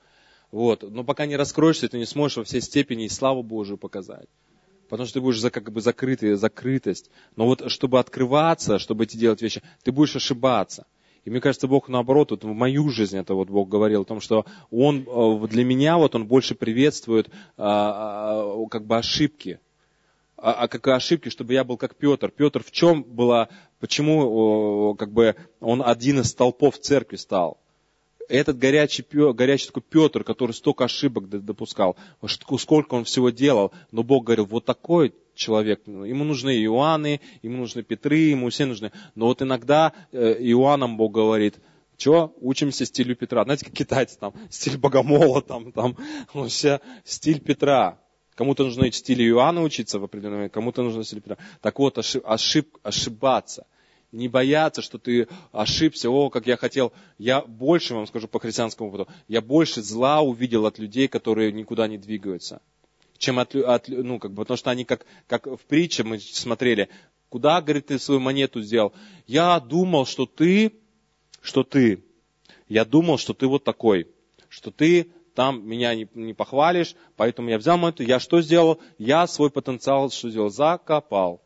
[0.52, 0.84] Вот.
[0.84, 4.28] Но пока не раскроешься, ты не сможешь во всей степени и славу Божию показать.
[4.88, 7.10] Потому что ты будешь за, как бы закрытый, закрытость.
[7.36, 10.86] Но вот чтобы открываться, чтобы эти делать вещи, ты будешь ошибаться.
[11.26, 14.20] И мне кажется, Бог наоборот, вот в мою жизнь это вот Бог говорил о том,
[14.20, 19.60] что Он э, для меня вот Он больше приветствует а, как бы ошибки
[20.44, 22.30] а, а как ошибки, чтобы я был как Петр.
[22.30, 23.48] Петр в чем была,
[23.80, 27.62] почему как бы он один из столпов церкви стал?
[28.28, 31.96] Этот горячий, горячий такой Петр, который столько ошибок допускал,
[32.60, 37.82] сколько он всего делал, но Бог говорил, вот такой человек, ему нужны Иоанны, ему нужны
[37.82, 38.92] Петры, ему все нужны.
[39.16, 41.56] Но вот иногда э, Иоаннам Бог говорит,
[41.98, 43.46] что учимся стилю Петра.
[43.46, 45.96] Знаете, как китайцы там, стиль Богомола, там, там,
[46.34, 48.03] вообще стиль Петра.
[48.36, 51.38] Кому-то нужно в стиле Иоанна учиться в определенном момент, кому-то нужно в стиле Петра.
[51.62, 53.65] Так вот, ошиб, ошиб, ошибаться.
[54.12, 56.93] Не бояться, что ты ошибся, о, как я хотел.
[57.17, 61.88] Я больше вам скажу по христианскому опыту, я больше зла увидел от людей, которые никуда
[61.88, 62.62] не двигаются.
[63.17, 66.89] Чем от, от ну, как бы, потому что они как, как в притче мы смотрели,
[67.30, 68.93] куда, говорит, ты свою монету сделал?
[69.26, 70.74] Я думал, что ты,
[71.41, 72.04] что ты,
[72.67, 74.08] я думал, что ты вот такой,
[74.50, 78.80] что ты там меня не, не похвалишь, поэтому я взял монету, я что сделал?
[78.98, 80.50] Я свой потенциал что сделал?
[80.50, 81.41] Закопал.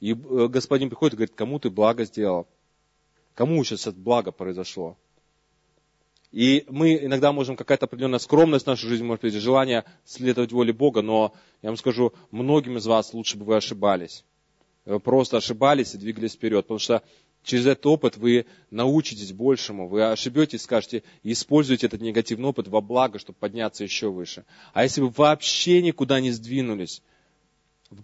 [0.00, 2.46] И э, господин приходит и говорит, кому ты благо сделал?
[3.34, 4.96] Кому сейчас это благо произошло?
[6.30, 10.72] И мы иногда можем, какая-то определенная скромность в нашей жизни, может быть, желание следовать воле
[10.72, 14.24] Бога, но я вам скажу, многим из вас лучше бы вы ошибались.
[14.84, 17.02] Вы просто ошибались и двигались вперед, потому что
[17.42, 22.80] Через этот опыт вы научитесь большему, вы ошибетесь, скажете, и используете этот негативный опыт во
[22.80, 24.44] благо, чтобы подняться еще выше.
[24.74, 27.02] А если вы вообще никуда не сдвинулись,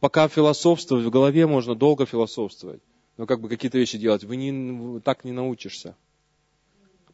[0.00, 2.80] пока философствовать в голове можно долго философствовать,
[3.16, 5.94] но как бы какие-то вещи делать, вы не, так не научишься.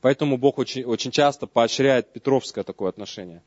[0.01, 3.43] Поэтому Бог очень, очень часто поощряет петровское такое отношение.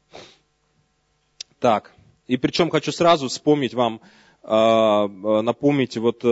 [1.59, 1.93] Так,
[2.27, 4.01] и причем хочу сразу вспомнить вам,
[4.43, 6.23] а, напомнить вот,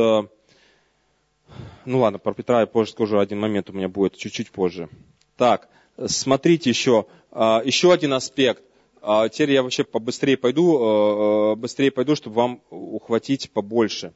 [1.86, 4.90] ну ладно, про Петра я позже скажу, один момент у меня будет чуть-чуть позже.
[5.38, 5.70] Так,
[6.06, 8.64] смотрите еще, еще один аспект.
[9.32, 14.14] Теперь я вообще побыстрее пойду, быстрее пойду, чтобы вам ухватить побольше.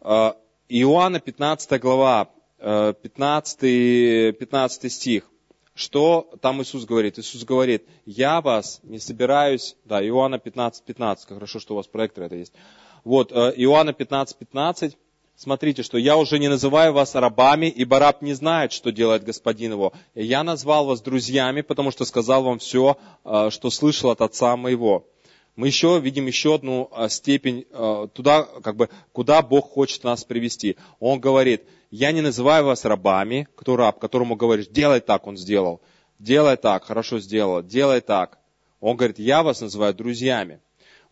[0.00, 5.28] Иоанна 15 глава, 15, 15 стих.
[5.74, 7.18] Что там Иисус говорит?
[7.18, 12.24] Иисус говорит, я вас не собираюсь, да, Иоанна 15, 15, хорошо, что у вас проектор
[12.24, 12.52] это есть.
[13.02, 14.96] Вот, Иоанна 15, 15,
[15.36, 19.72] смотрите, что я уже не называю вас рабами, ибо раб не знает, что делает господин
[19.72, 19.92] его.
[20.14, 25.06] Я назвал вас друзьями, потому что сказал вам все, э, что слышал от отца моего
[25.56, 30.24] мы еще видим еще одну а, степень а, туда, как бы, куда Бог хочет нас
[30.24, 30.76] привести.
[30.98, 35.80] Он говорит, я не называю вас рабами, кто раб, которому говоришь, делай так, он сделал,
[36.18, 38.38] делай так, хорошо сделал, делай так.
[38.80, 40.60] Он говорит, я вас называю друзьями.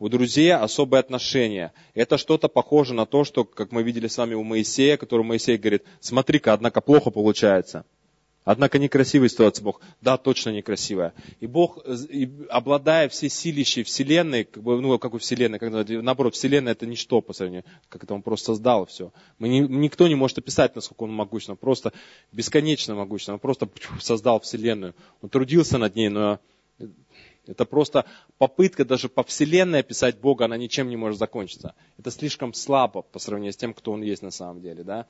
[0.03, 1.73] У друзей особые отношения.
[1.95, 5.57] Это что-то похоже на то, что, как мы видели с вами у Моисея, который Моисей
[5.57, 7.85] говорит, смотри-ка, однако плохо получается.
[8.43, 9.81] Однако некрасивая ситуация Бог.
[10.01, 11.15] Да, точно некрасивая.
[11.38, 16.73] И Бог, э, обладая всесилищей Вселенной, как бы, ну, как у Вселенной, когда, наоборот, Вселенная
[16.73, 19.12] это ничто по сравнению, как это Он просто создал все.
[19.38, 21.53] Мы не, никто не может описать, насколько Он могущен.
[21.53, 21.93] Он просто
[22.33, 23.35] бесконечно могущен.
[23.35, 23.69] Он просто
[24.01, 24.97] создал Вселенную.
[25.21, 26.41] Он трудился над ней, но
[27.46, 28.05] это просто
[28.38, 31.74] попытка даже по Вселенной описать Бога, она ничем не может закончиться.
[31.98, 34.85] Это слишком слабо по сравнению с тем, кто Он есть на самом деле.
[34.85, 35.07] Да?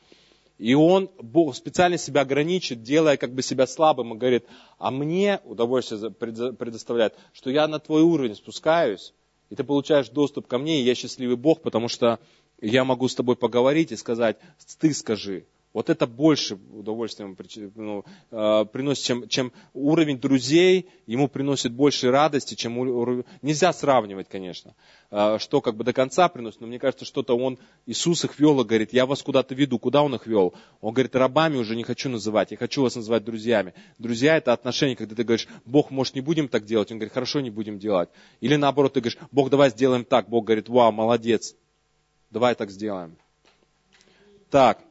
[0.59, 4.45] И он, Бог специально себя ограничит, делая как бы себя слабым, и говорит,
[4.79, 9.13] а мне удовольствие предоставляет, что я на твой уровень спускаюсь,
[9.51, 12.21] и ты получаешь доступ ко мне, и я счастливый Бог, потому что
[12.61, 14.39] я могу с тобой поговорить и сказать,
[14.79, 17.35] ты скажи, вот это больше удовольствия
[17.75, 23.25] ну, э, приносит, чем, чем уровень друзей, ему приносит больше радости, чем уровень...
[23.41, 24.75] Нельзя сравнивать, конечно,
[25.11, 28.61] э, что как бы до конца приносит, но мне кажется, что-то он, Иисус их вел
[28.61, 29.79] и говорит, я вас куда-то веду.
[29.79, 30.53] Куда он их вел?
[30.83, 33.73] Он говорит, рабами уже не хочу называть, я хочу вас называть друзьями.
[33.99, 36.93] Друзья это отношения, когда ты говоришь, Бог, может, не будем так делать?
[36.93, 38.11] Он говорит, хорошо, не будем делать.
[38.41, 40.29] Или наоборот, ты говоришь, Бог, давай сделаем так.
[40.29, 41.57] Бог говорит, вау, молодец,
[42.31, 43.17] давай так сделаем.
[44.51, 44.83] Так,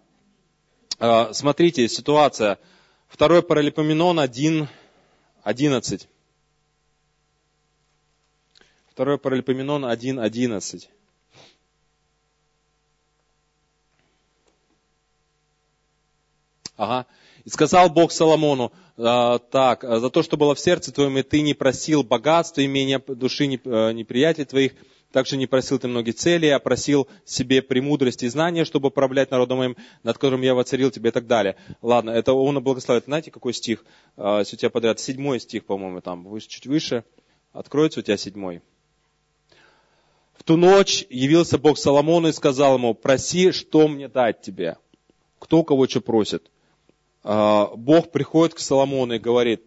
[1.33, 2.59] смотрите, ситуация.
[3.07, 4.67] Второй паралипоменон 1,
[5.43, 6.07] 11.
[8.91, 10.89] Второй паралипоменон 1, 11.
[16.77, 17.07] Ага.
[17.45, 21.41] И сказал Бог Соломону, э, так, за то, что было в сердце твоем, и ты
[21.41, 24.73] не просил богатства, имения души э, неприятелей твоих,
[25.11, 29.59] также не просил ты многие цели, а просил себе премудрости и знания, чтобы управлять народом
[29.59, 31.55] моим, над которым я воцарил тебе и так далее.
[31.81, 33.05] Ладно, это он благословит.
[33.05, 33.85] Знаете, какой стих?
[34.17, 37.03] А, если у тебя подряд седьмой стих, по-моему, там, чуть выше.
[37.51, 38.61] Откроется у тебя седьмой.
[40.33, 44.77] В ту ночь явился Бог Соломону и сказал ему, проси, что мне дать тебе.
[45.39, 46.49] Кто кого что просит.
[47.23, 49.61] А, Бог приходит к Соломону и говорит,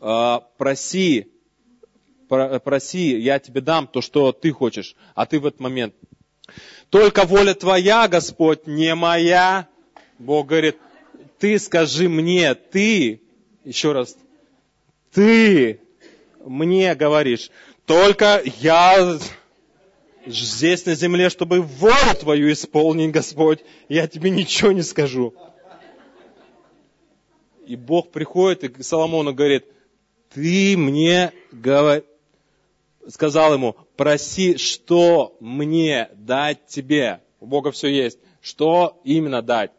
[0.00, 1.30] «А, проси,
[2.30, 4.96] проси, я тебе дам то, что ты хочешь.
[5.14, 5.94] А ты в этот момент,
[6.88, 9.68] только воля твоя, Господь, не моя.
[10.18, 10.76] Бог говорит,
[11.38, 13.20] ты скажи мне, ты,
[13.64, 14.16] еще раз,
[15.12, 15.80] ты
[16.44, 17.50] мне говоришь,
[17.86, 19.18] только я
[20.26, 25.34] здесь на земле, чтобы волю твою исполнить, Господь, я тебе ничего не скажу.
[27.66, 29.64] И Бог приходит и Соломону говорит,
[30.34, 32.04] ты мне говоришь,
[33.08, 37.22] сказал ему, проси, что мне дать тебе.
[37.40, 38.18] У Бога все есть.
[38.40, 39.72] Что именно дать?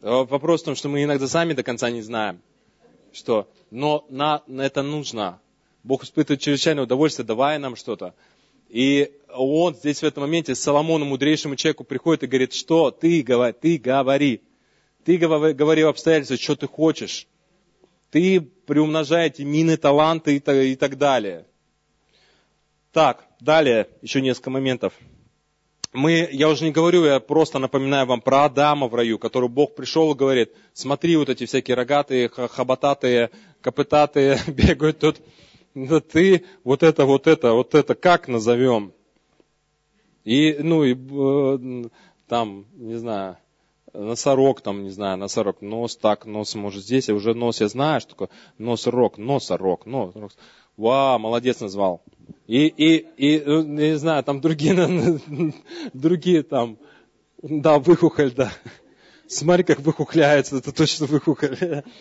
[0.00, 2.40] Вопрос в том, что мы иногда сами до конца не знаем,
[3.12, 5.40] что, но на, на это нужно.
[5.82, 8.14] Бог испытывает чрезвычайное удовольствие, давая нам что-то.
[8.68, 13.24] И он здесь в этом моменте с Соломоном, мудрейшему человеку, приходит и говорит, что ты,
[13.60, 14.42] ты говори.
[15.04, 17.26] Ты говори в обстоятельствах, что ты хочешь
[18.10, 21.46] ты приумножаете мины, таланты и так далее.
[22.92, 24.92] Так, далее еще несколько моментов.
[25.92, 29.74] Мы, я уже не говорю, я просто напоминаю вам про Адама в раю, который Бог
[29.74, 33.30] пришел и говорит, смотри, вот эти всякие рогатые, хоботатые,
[33.62, 35.20] копытатые бегают тут.
[35.74, 38.92] Да ты вот это, вот это, вот это как назовем?
[40.24, 41.88] И, ну, и э,
[42.26, 43.38] там, не знаю,
[43.98, 48.00] носорог, там, не знаю, носорог, нос так, нос может здесь, а уже нос я знаю,
[48.00, 50.32] что такое носорог, носорог, носорог.
[50.76, 52.02] Вау, молодец назвал.
[52.46, 54.74] И, и, и, ну, не знаю, там другие,
[55.92, 56.78] другие там,
[57.42, 58.52] да, выхухоль, да.
[59.26, 61.84] Смотри, как выхухляется, это точно выхухоли.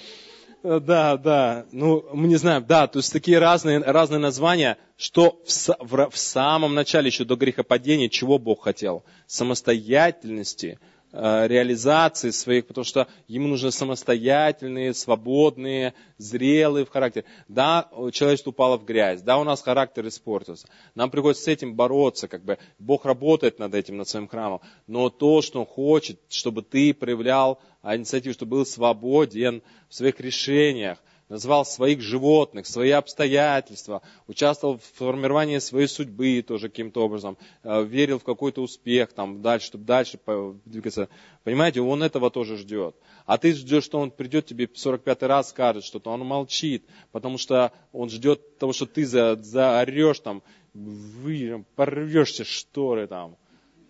[0.64, 5.78] Да, да, ну, мы не знаем, да, то есть такие разные, разные названия, что в,
[5.80, 9.04] в, в самом начале, еще до грехопадения, чего Бог хотел?
[9.28, 17.26] Самостоятельности, Э, реализации своих, потому что ему нужны самостоятельные, свободные, зрелые в характере.
[17.48, 20.68] Да, человечество упало в грязь, да, у нас характер испортился.
[20.96, 24.62] Нам приходится с этим бороться, как бы Бог работает над этим, над своим храмом.
[24.86, 30.98] Но то, что Он хочет, чтобы ты проявлял инициативу, чтобы был свободен в своих решениях,
[31.30, 38.20] назвал своих животных, свои обстоятельства, участвовал в формировании своей судьбы тоже каким-то образом, э, верил
[38.20, 40.20] в какой-то успех там дальше, чтобы дальше
[40.66, 41.10] двигаться.
[41.44, 42.96] Понимаете, он этого тоже ждет.
[43.26, 47.72] А ты ждешь, что он придет тебе 45 раз скажет что-то, он молчит, потому что
[47.92, 50.42] он ждет того, что ты за, заорешь там,
[50.74, 53.36] вы, порвешься шторы там,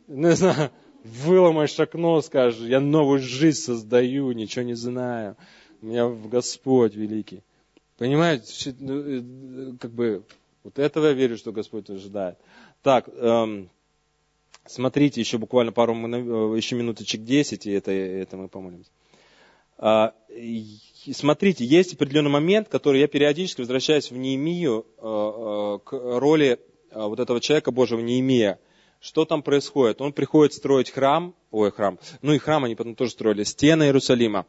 [0.08, 0.72] не знаю,
[1.04, 5.38] выломаешь окно, скажешь, я новую жизнь создаю, ничего не знаю
[5.82, 7.44] меня в Господь великий.
[7.98, 9.22] Понимаете, ну, э,
[9.80, 10.24] как бы,
[10.64, 12.38] вот этого я верю, что Господь ожидает.
[12.84, 13.70] Так, эм,
[14.66, 18.92] смотрите, еще буквально пару, э, еще минуточек 10, и это, это мы помолимся.
[19.80, 20.14] А,
[21.12, 26.60] смотрите, есть определенный момент, который я периодически возвращаюсь в Неемию э, к роли
[26.92, 28.60] вот этого человека Божьего Неемия.
[29.00, 30.02] Что там происходит?
[30.02, 34.46] Он приходит строить храм, ой, храм, ну и храм они потом тоже строили, стены Иерусалима.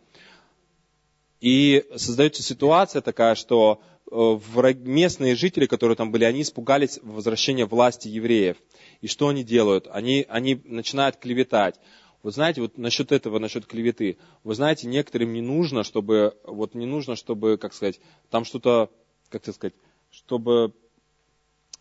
[1.41, 8.09] И создается ситуация такая, что э, местные жители, которые там были, они испугались возвращения власти
[8.09, 8.57] евреев.
[9.01, 9.87] И что они делают?
[9.91, 11.77] Они, они начинают клеветать.
[12.23, 16.87] Вот знаете, вот насчет этого, насчет клеветы, вы знаете, некоторым не нужно, чтобы, вот не
[16.87, 18.91] нужно, чтобы, как сказать, там что-то,
[19.29, 19.75] как сказать,
[20.11, 20.73] чтобы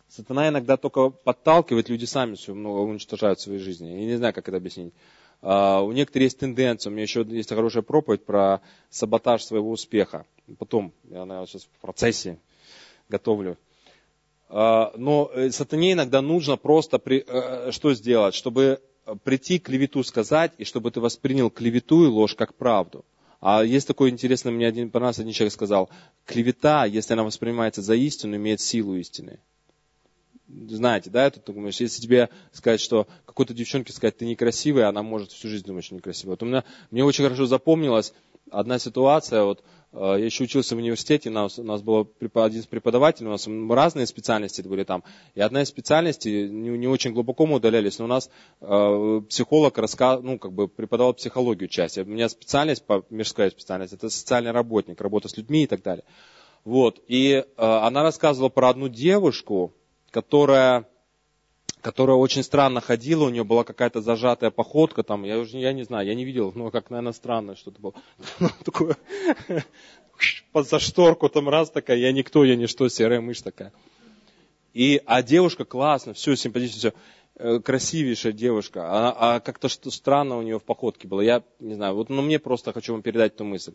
[0.08, 3.88] сатана иногда только подталкивает, люди сами все много уничтожают в своей жизни.
[3.88, 4.94] Я не знаю, как это объяснить.
[5.40, 10.26] Uh, у некоторых есть тенденция, у меня еще есть хорошая проповедь про саботаж своего успеха.
[10.58, 12.38] Потом, я наверное, сейчас в процессе
[13.08, 13.56] готовлю.
[14.48, 18.80] Uh, но э, сатане иногда нужно просто при, uh, что сделать, чтобы
[19.22, 23.04] прийти клевету сказать, и чтобы ты воспринял клевету и ложь как правду.
[23.40, 25.88] А есть такой интересный, мне один, по нас один человек сказал,
[26.24, 29.38] клевета, если она воспринимается за истину, имеет силу истины
[30.48, 35.32] знаете, да, это думаешь, если тебе сказать, что какой-то девчонке сказать, ты некрасивая, она может
[35.32, 36.32] всю жизнь думать, что некрасивая.
[36.32, 38.12] Вот у меня, мне очень хорошо запомнилась
[38.50, 42.62] одна ситуация, вот, э, я еще учился в университете, у нас, у нас был один
[42.64, 47.46] преподаватель, у нас разные специальности были там, и одна из специальностей, не, не очень глубоко
[47.46, 48.30] мы удалялись, но у нас
[48.60, 51.98] э, психолог раска, ну, как бы преподавал психологию часть.
[51.98, 56.04] У меня специальность, мирская специальность, это социальный работник, работа с людьми и так далее.
[56.64, 59.72] Вот, и э, она рассказывала про одну девушку,
[60.10, 60.88] которая,
[61.80, 65.84] которая очень странно ходила, у нее была какая-то зажатая походка, там, я уже я не
[65.84, 67.94] знаю, я не видел, но как, наверное, странное что-то было.
[68.40, 68.96] Ну, такое,
[70.54, 73.72] за шторку там раз такая, я никто, я ничто, серая мышь такая.
[74.74, 76.92] И, а девушка классно, все симпатично, все
[77.36, 81.20] э, красивейшая девушка, а, а как-то что странно у нее в походке было.
[81.20, 83.74] Я не знаю, вот, но мне просто хочу вам передать эту мысль.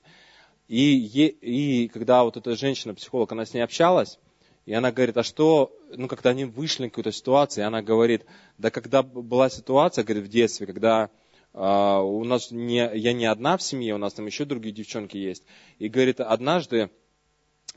[0.67, 4.17] И, и когда вот эта женщина-психолог, она с ней общалась,
[4.65, 8.25] и она говорит, а что, ну, когда они вышли на какую-то ситуацию, и она говорит,
[8.57, 11.09] да когда была ситуация, говорит, в детстве, когда
[11.53, 15.17] а, у нас не, я не одна в семье, у нас там еще другие девчонки
[15.17, 15.43] есть.
[15.79, 16.89] И говорит, однажды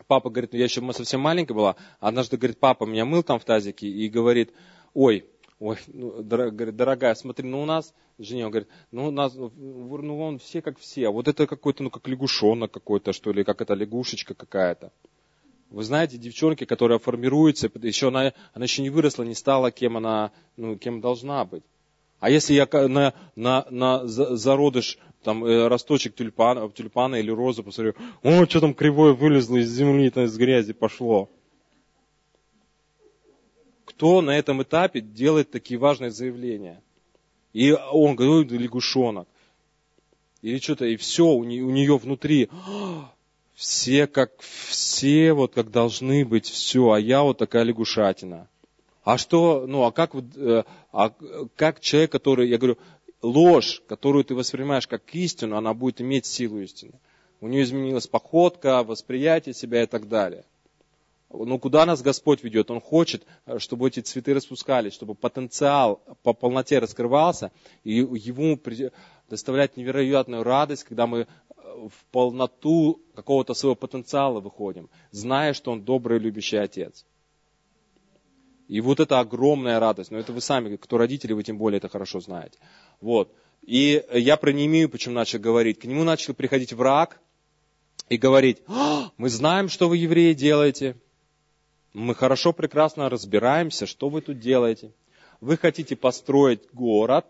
[0.07, 3.45] папа говорит, ну, я еще совсем маленькая была, однажды, говорит, папа меня мыл там в
[3.45, 4.53] тазике и говорит,
[4.95, 5.27] ой,
[5.59, 10.39] ой, ну, дорогая, смотри, ну у нас, жене, он говорит, ну у нас, ну он
[10.39, 13.75] все как все, а вот это какой-то, ну как лягушонок какой-то, что ли, как это
[13.75, 14.93] лягушечка какая-то.
[15.71, 20.31] Вы знаете, девчонки, которая формируется, еще она, она еще не выросла, не стала, кем она,
[20.57, 21.65] ну, кем должна быть.
[22.21, 27.95] А если я на, на, на зародыш, там, э, росточек тюльпана, тюльпана или розы посмотрю,
[28.23, 31.29] о, что там кривое вылезло из земли, там, из грязи пошло.
[33.85, 36.81] Кто на этом этапе делает такие важные заявления?
[37.53, 39.27] И он говорит, лягушонок.
[40.43, 42.51] Или что-то, и все, у нее, у нее внутри,
[43.57, 48.49] все как все, вот как должны быть, все, а я вот такая лягушатина.
[49.03, 51.13] А что, ну, а как, э, а
[51.57, 52.77] как человек, который, я говорю,
[53.23, 56.93] ложь, которую ты воспринимаешь как истину, она будет иметь силу истины.
[57.41, 60.45] У нее изменилась походка, восприятие себя и так далее.
[61.31, 62.71] Ну, куда нас Господь ведет?
[62.71, 67.53] Он хочет, э, чтобы эти цветы распускались, чтобы потенциал по полноте раскрывался,
[67.85, 68.61] и ему
[69.31, 71.27] доставлять невероятную радость, когда мы
[71.89, 77.05] в полноту какого-то своего потенциала выходим, зная, что Он добрый, любящий Отец.
[78.69, 80.11] И вот это огромная радость.
[80.11, 82.59] Но это вы сами, кто родители, вы тем более это хорошо знаете.
[83.01, 83.33] Вот.
[83.63, 85.79] И я про Неемию почему начал говорить.
[85.79, 87.21] К нему начал приходить враг
[88.09, 90.97] и говорить, «А, мы знаем, что вы, евреи, делаете.
[91.93, 94.93] Мы хорошо, прекрасно разбираемся, что вы тут делаете.
[95.41, 97.27] Вы хотите построить город,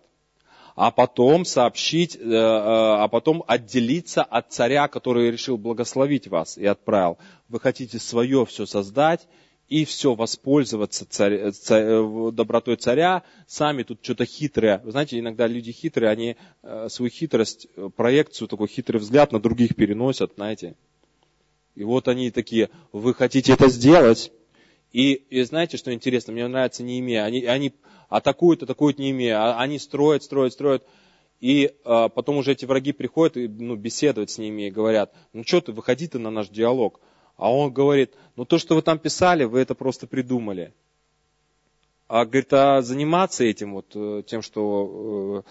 [0.76, 6.66] а потом сообщить, э, э, а потом отделиться от царя, который решил благословить вас и
[6.66, 7.16] отправил.
[7.48, 9.26] Вы хотите свое все создать
[9.68, 14.82] и все воспользоваться царь, царь, э, добротой царя, сами тут что-то хитрые.
[14.84, 16.36] Вы знаете, иногда люди хитрые, они
[16.88, 20.74] свою хитрость, проекцию, такой хитрый взгляд на других переносят, знаете.
[21.74, 24.30] И вот они такие, вы хотите это сделать?
[24.92, 27.72] И, и знаете, что интересно, мне нравится Неемия, они, они
[28.08, 30.84] атакуют, атакуют Неемия, а они строят, строят, строят.
[31.40, 35.44] И а, потом уже эти враги приходят и ну, беседовать с ними и говорят, ну
[35.44, 37.00] что ты, выходи ты на наш диалог.
[37.36, 40.72] А он говорит, ну то, что вы там писали, вы это просто придумали.
[42.08, 45.44] А говорит, а заниматься этим, вот, э, тем, что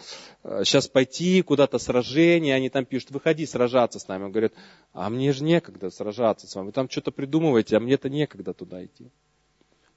[0.43, 4.24] э, сейчас пойти куда-то сражение, они там пишут, выходи сражаться с нами.
[4.24, 4.53] Он говорит,
[4.93, 8.86] а мне же некогда сражаться с вами, вы там что-то придумываете, а мне-то некогда туда
[8.86, 9.12] идти.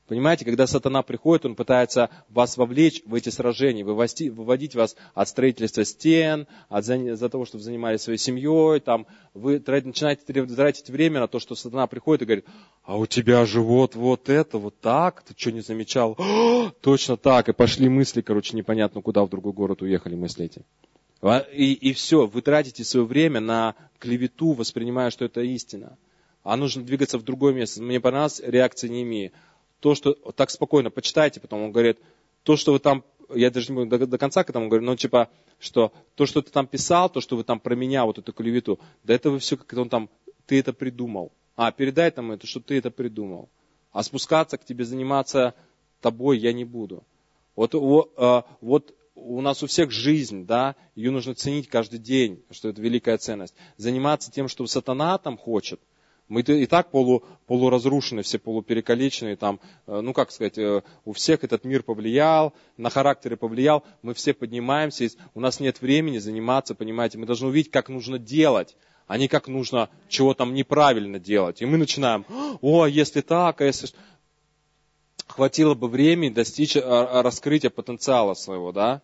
[0.08, 5.28] Понимаете, когда сатана приходит, он пытается вас вовлечь в эти сражения, вывести, выводить вас от
[5.28, 8.80] строительства стен, от за, за того, чтобы занимались своей семьей.
[8.80, 12.46] Там, вы начинаете тратить время на то, что сатана приходит и говорит,
[12.84, 16.16] а у тебя же вот, вот это, вот так, ты что не замечал?
[16.80, 20.62] Точно так, и пошли мысли, короче, непонятно куда в другой город уехали мысли эти.
[21.20, 25.98] А, и, и все, вы тратите свое время на клевету, воспринимая, что это истина.
[26.44, 27.82] А нужно двигаться в другое место.
[27.82, 29.32] Мне понравилась реакция не имея
[29.80, 31.98] то, что так спокойно, почитайте, потом он говорит,
[32.42, 33.04] то, что вы там,
[33.34, 36.42] я даже не буду до, до конца к этому говорю, но типа, что то, что
[36.42, 39.38] ты там писал, то, что вы там про меня, вот эту клевету, да это вы
[39.38, 40.08] все, как он там,
[40.46, 41.32] ты это придумал.
[41.56, 43.48] А, передай там это, что ты это придумал.
[43.92, 45.54] А спускаться к тебе, заниматься
[46.00, 47.02] тобой я не буду.
[47.56, 52.68] Вот, э, вот у нас у всех жизнь, да, ее нужно ценить каждый день, что
[52.68, 53.54] это великая ценность.
[53.76, 55.80] Заниматься тем, что сатана там хочет–
[56.28, 61.42] мы и так полу, полуразрушены, все полуперекалеченные, там, э, ну как сказать, э, у всех
[61.44, 67.18] этот мир повлиял, на характеры повлиял, мы все поднимаемся, у нас нет времени заниматься, понимаете,
[67.18, 68.76] мы должны увидеть, как нужно делать,
[69.06, 71.62] а не как нужно чего там неправильно делать.
[71.62, 72.26] И мы начинаем,
[72.60, 73.88] о, если так, а если...
[75.26, 79.02] Хватило бы времени достичь э, раскрытия потенциала своего, да?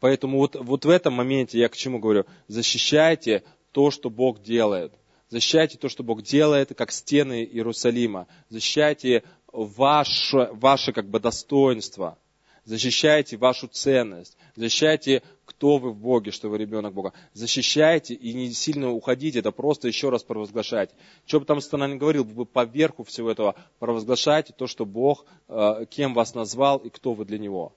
[0.00, 2.24] Поэтому вот, вот в этом моменте я к чему говорю?
[2.48, 4.92] Защищайте то, что Бог делает.
[5.32, 8.26] Защищайте то, что Бог делает, как стены Иерусалима.
[8.50, 12.18] Защищайте ваше, ваше как бы достоинство.
[12.66, 14.36] Защищайте вашу ценность.
[14.56, 17.14] Защищайте, кто вы в Боге, что вы ребенок Бога.
[17.32, 20.94] Защищайте и не сильно уходите, это просто еще раз провозглашайте.
[21.24, 25.86] Что бы там Стана не говорил, вы поверху всего этого провозглашайте то, что Бог, э,
[25.88, 27.72] кем вас назвал и кто вы для Него.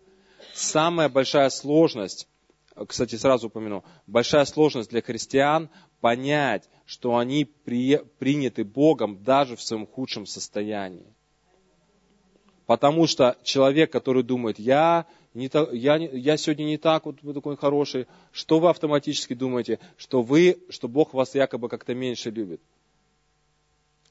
[0.53, 2.27] Самая большая сложность,
[2.85, 5.69] кстати, сразу упомяну, большая сложность для христиан
[6.01, 11.05] понять, что они при, приняты Богом даже в своем худшем состоянии.
[12.65, 17.57] Потому что человек, который думает, я, не так, я, я сегодня не так вот такой
[17.57, 22.61] хороший, что вы автоматически думаете, что вы, что Бог вас якобы как-то меньше любит.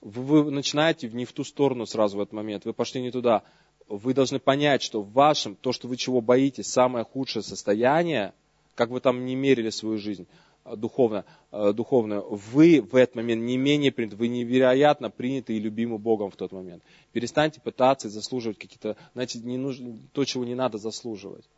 [0.01, 3.43] Вы, вы начинаете не в ту сторону сразу в этот момент, вы пошли не туда.
[3.89, 8.33] Вы должны понять, что в вашем, то, что вы чего боитесь, самое худшее состояние,
[8.75, 10.27] как вы там не мерили свою жизнь,
[10.65, 15.99] духовно, э, духовную, вы в этот момент не менее приняты, вы невероятно приняты и любимы
[15.99, 16.83] Богом в тот момент.
[17.13, 21.49] Перестаньте пытаться заслуживать какие-то, знаете, не нужно, то, чего не надо заслуживать.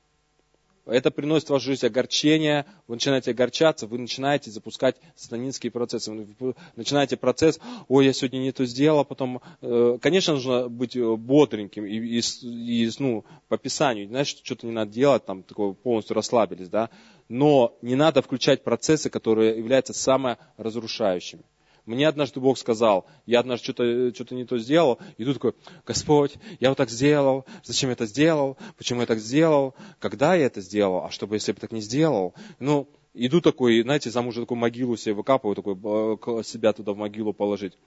[0.87, 6.13] Это приносит в вашу жизнь огорчение, вы начинаете огорчаться, вы начинаете запускать сатанинские процессы.
[6.13, 7.59] Вы начинаете процесс,
[7.89, 9.41] ой, я сегодня не то сделал, потом...
[9.63, 14.07] Э, конечно, нужно быть э, бодреньким и, и, и ну, по Писанию.
[14.09, 16.89] Знаешь, что-то не надо делать, там такое полностью расслабились, да
[17.29, 21.43] но не надо включать процессы, которые являются саморазрушающими.
[21.87, 25.55] Мне однажды Бог сказал, я однажды что-то что не то сделал, и тут такой,
[25.87, 30.47] Господь, я вот так сделал, зачем я это сделал, почему я так сделал, когда я
[30.47, 32.35] это сделал, а чтобы если бы так не сделал.
[32.59, 36.97] Ну, иду такой, знаете, сам уже такую могилу себе выкапываю, такой, э, себя туда в
[36.97, 37.79] могилу положить.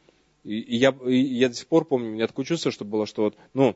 [0.43, 3.05] И, и, я, и я до сих пор помню, у меня такое чувство, что было,
[3.05, 3.75] что вот, ну,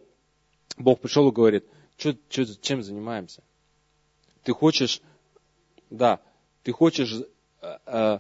[0.78, 1.66] Бог пришел и говорит,
[1.98, 3.44] что, что, чем занимаемся?
[4.44, 5.02] Ты хочешь
[5.94, 6.20] да,
[6.64, 7.22] ты хочешь,
[7.62, 8.20] э, э,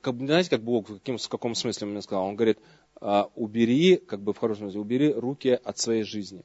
[0.00, 2.24] как, знаете, как Бог, в, каким, в каком смысле мне сказал?
[2.24, 2.58] Он говорит,
[3.00, 6.42] э, убери, как бы в хорошем смысле, убери руки от своей жизни.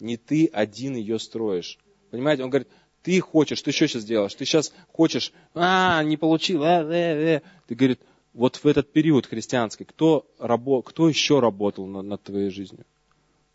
[0.00, 1.78] Не ты один ее строишь.
[2.10, 2.44] Понимаете?
[2.44, 2.68] Он говорит,
[3.02, 4.34] ты хочешь, ты что сейчас делаешь?
[4.34, 7.40] Ты сейчас хочешь, а, не получил, э, э, э.
[7.66, 8.00] Ты говорит,
[8.32, 12.84] вот в этот период христианский, кто, рабо, кто еще работал над, над твоей жизнью?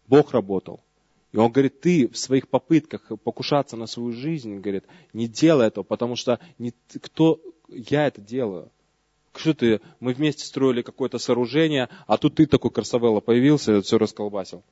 [0.07, 0.79] Бог работал.
[1.31, 4.83] И он говорит, ты в своих попытках покушаться на свою жизнь, говорит,
[5.13, 7.39] не делай этого, потому что не, кто,
[7.69, 8.69] я это делаю.
[9.35, 13.97] Что ты, мы вместе строили какое-то сооружение, а тут ты такой красавелла появился и все
[13.97, 14.63] расколбасил.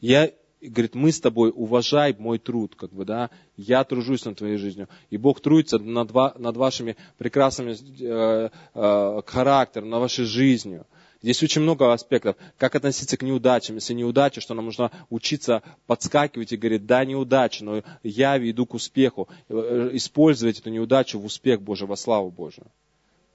[0.00, 0.30] Я,
[0.60, 4.88] говорит, мы с тобой, уважай мой труд, как бы, да, я тружусь над твоей жизнью.
[5.10, 10.86] И Бог трудится над, над вашими прекрасными э, э, характером, над вашей жизнью.
[11.22, 12.36] Здесь очень много аспектов.
[12.58, 13.76] Как относиться к неудачам.
[13.76, 18.74] Если неудача, что нам нужно учиться подскакивать и говорить, да, неудача, но я веду к
[18.74, 19.28] успеху.
[19.48, 22.66] Э, использовать эту неудачу в успех Божий, во славу Божию.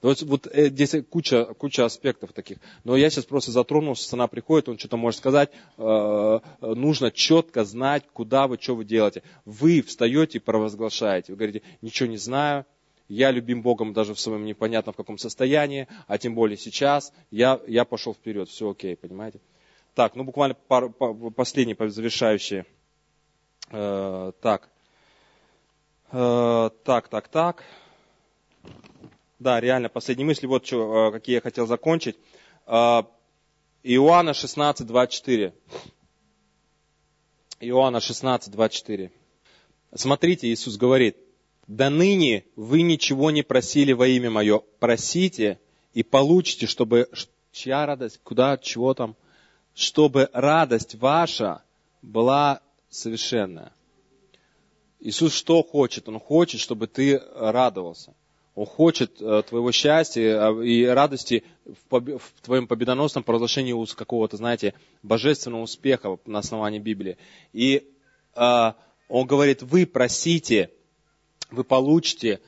[0.00, 2.58] Вот, вот э, здесь куча, куча аспектов таких.
[2.84, 5.50] Но я сейчас просто затронул, что она приходит, он что-то может сказать.
[5.76, 9.22] Э, нужно четко знать, куда вы, что вы делаете.
[9.44, 11.32] Вы встаете и провозглашаете.
[11.32, 12.64] Вы говорите, ничего не знаю,
[13.08, 17.60] я любим Богом даже в своем непонятном в каком состоянии, а тем более сейчас, я,
[17.66, 19.40] я пошел вперед, все окей, понимаете?
[19.94, 22.66] Так, ну буквально пар, пар, последние завершающие.
[23.70, 24.68] Э, так.
[26.12, 27.64] Э, так, так, так.
[29.38, 32.16] Да, реально, последние мысли, вот что, э, какие я хотел закончить.
[32.66, 33.02] Э,
[33.84, 35.54] Иоанна 16, 24.
[37.60, 39.12] Иоанна 16, 24.
[39.94, 41.16] Смотрите, Иисус говорит,
[41.68, 44.60] до ныне вы ничего не просили во имя мое.
[44.80, 45.60] Просите
[45.94, 47.08] и получите, чтобы...
[47.52, 48.20] Чья радость?
[48.24, 48.56] Куда?
[48.58, 49.16] Чего там?
[49.74, 51.62] Чтобы радость ваша
[52.02, 52.60] была
[52.90, 53.72] совершенная.
[54.98, 56.08] Иисус что хочет?
[56.08, 58.14] Он хочет, чтобы ты радовался.
[58.58, 61.44] Он хочет э, твоего счастья э, и радости
[61.88, 67.18] в твоем победоносном провозглашении какого-то, знаете, божественного успеха на основании Библии.
[67.52, 67.88] И
[68.34, 68.72] э,
[69.08, 70.72] он говорит, вы просите,
[71.52, 72.40] вы получите,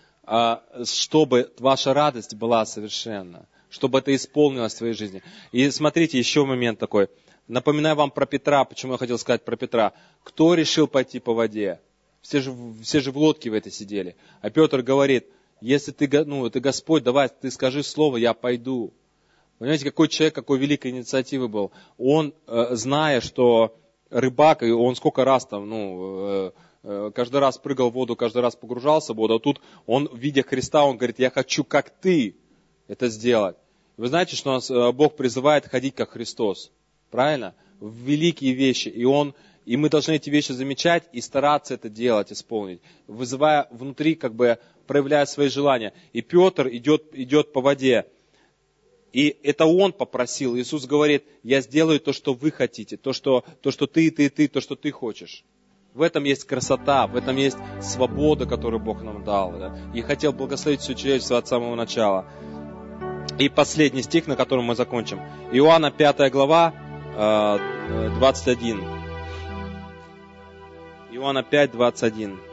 [0.85, 5.23] чтобы ваша радость была совершенна, чтобы это исполнилось в твоей жизни.
[5.53, 7.09] И смотрите, еще момент такой.
[7.47, 9.93] Напоминаю вам про Петра, почему я хотел сказать про Петра.
[10.25, 11.79] Кто решил пойти по воде?
[12.21, 12.53] Все же,
[12.83, 14.17] все же в лодке в этой сидели.
[14.43, 15.27] А Петр говорит,
[15.61, 18.93] если ты, ну, ты Господь, давай, ты скажи слово, я пойду.
[19.59, 21.71] Понимаете, какой человек, какой великой инициативы был.
[21.99, 23.77] Он, э, зная, что
[24.09, 26.51] рыбак, и он сколько раз там, ну, э,
[26.83, 30.43] Э, каждый раз прыгал в воду, каждый раз погружался в воду, а тут он, видя
[30.43, 32.37] Христа, он говорит, я хочу, как ты
[32.89, 33.57] это сделать.
[33.97, 36.73] Вы знаете, что нас Бог призывает ходить, как Христос.
[37.11, 37.55] Правильно?
[37.81, 38.89] В великие вещи.
[38.89, 39.35] И, он,
[39.67, 42.81] и мы должны эти вещи замечать и стараться это делать, исполнить.
[43.07, 44.59] Вызывая внутри, как бы
[44.91, 45.93] проявляя свои желания.
[46.13, 48.07] И Петр идет, идет по воде.
[49.13, 50.57] И это он попросил.
[50.57, 54.49] Иисус говорит, я сделаю то, что вы хотите, то, что, то, что ты, ты, ты,
[54.49, 55.45] то, что ты хочешь.
[55.95, 59.53] В этом есть красота, в этом есть свобода, которую Бог нам дал.
[59.53, 59.79] Да?
[59.95, 62.27] И хотел благословить все человечество от самого начала.
[63.39, 65.21] И последний стих, на котором мы закончим.
[65.53, 66.75] Иоанна 5 глава,
[68.19, 68.81] 21.
[68.81, 68.85] Э,
[71.13, 72.50] Иоанна 5, 21.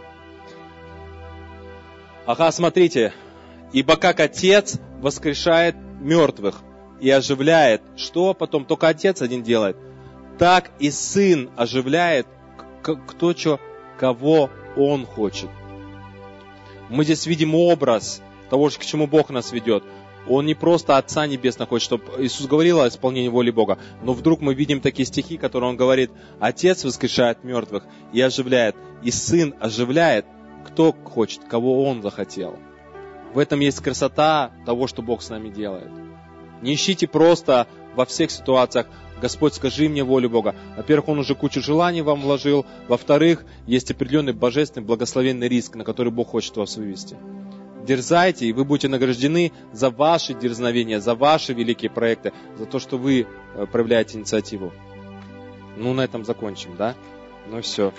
[2.28, 3.14] Ага, смотрите.
[3.72, 6.62] Ибо как Отец воскрешает мертвых
[7.00, 9.78] и оживляет, что потом только Отец один делает,
[10.38, 12.28] так и Сын оживляет
[12.82, 13.60] кто что,
[13.98, 15.50] кого Он хочет.
[16.90, 19.84] Мы здесь видим образ того, к чему Бог нас ведет.
[20.28, 24.42] Он не просто Отца Небесного хочет, чтобы Иисус говорил о исполнении воли Бога, но вдруг
[24.42, 26.12] мы видим такие стихи, которые Он говорит,
[26.42, 30.26] Отец воскрешает мертвых и оживляет, и Сын оживляет,
[30.68, 32.58] кто хочет, кого Он захотел.
[33.34, 35.92] В этом есть красота того, что Бог с нами делает.
[36.62, 38.88] Не ищите просто во всех ситуациях,
[39.22, 40.56] Господь, скажи мне волю Бога.
[40.76, 42.66] Во-первых, Он уже кучу желаний вам вложил.
[42.88, 47.18] Во-вторых, есть определенный божественный благословенный риск, на который Бог хочет вас вывести.
[47.86, 52.98] Дерзайте, и вы будете награждены за ваши дерзновения, за ваши великие проекты, за то, что
[52.98, 54.74] вы э, проявляете инициативу.
[55.78, 56.96] Ну, на этом закончим, да?
[57.50, 57.94] Ну все.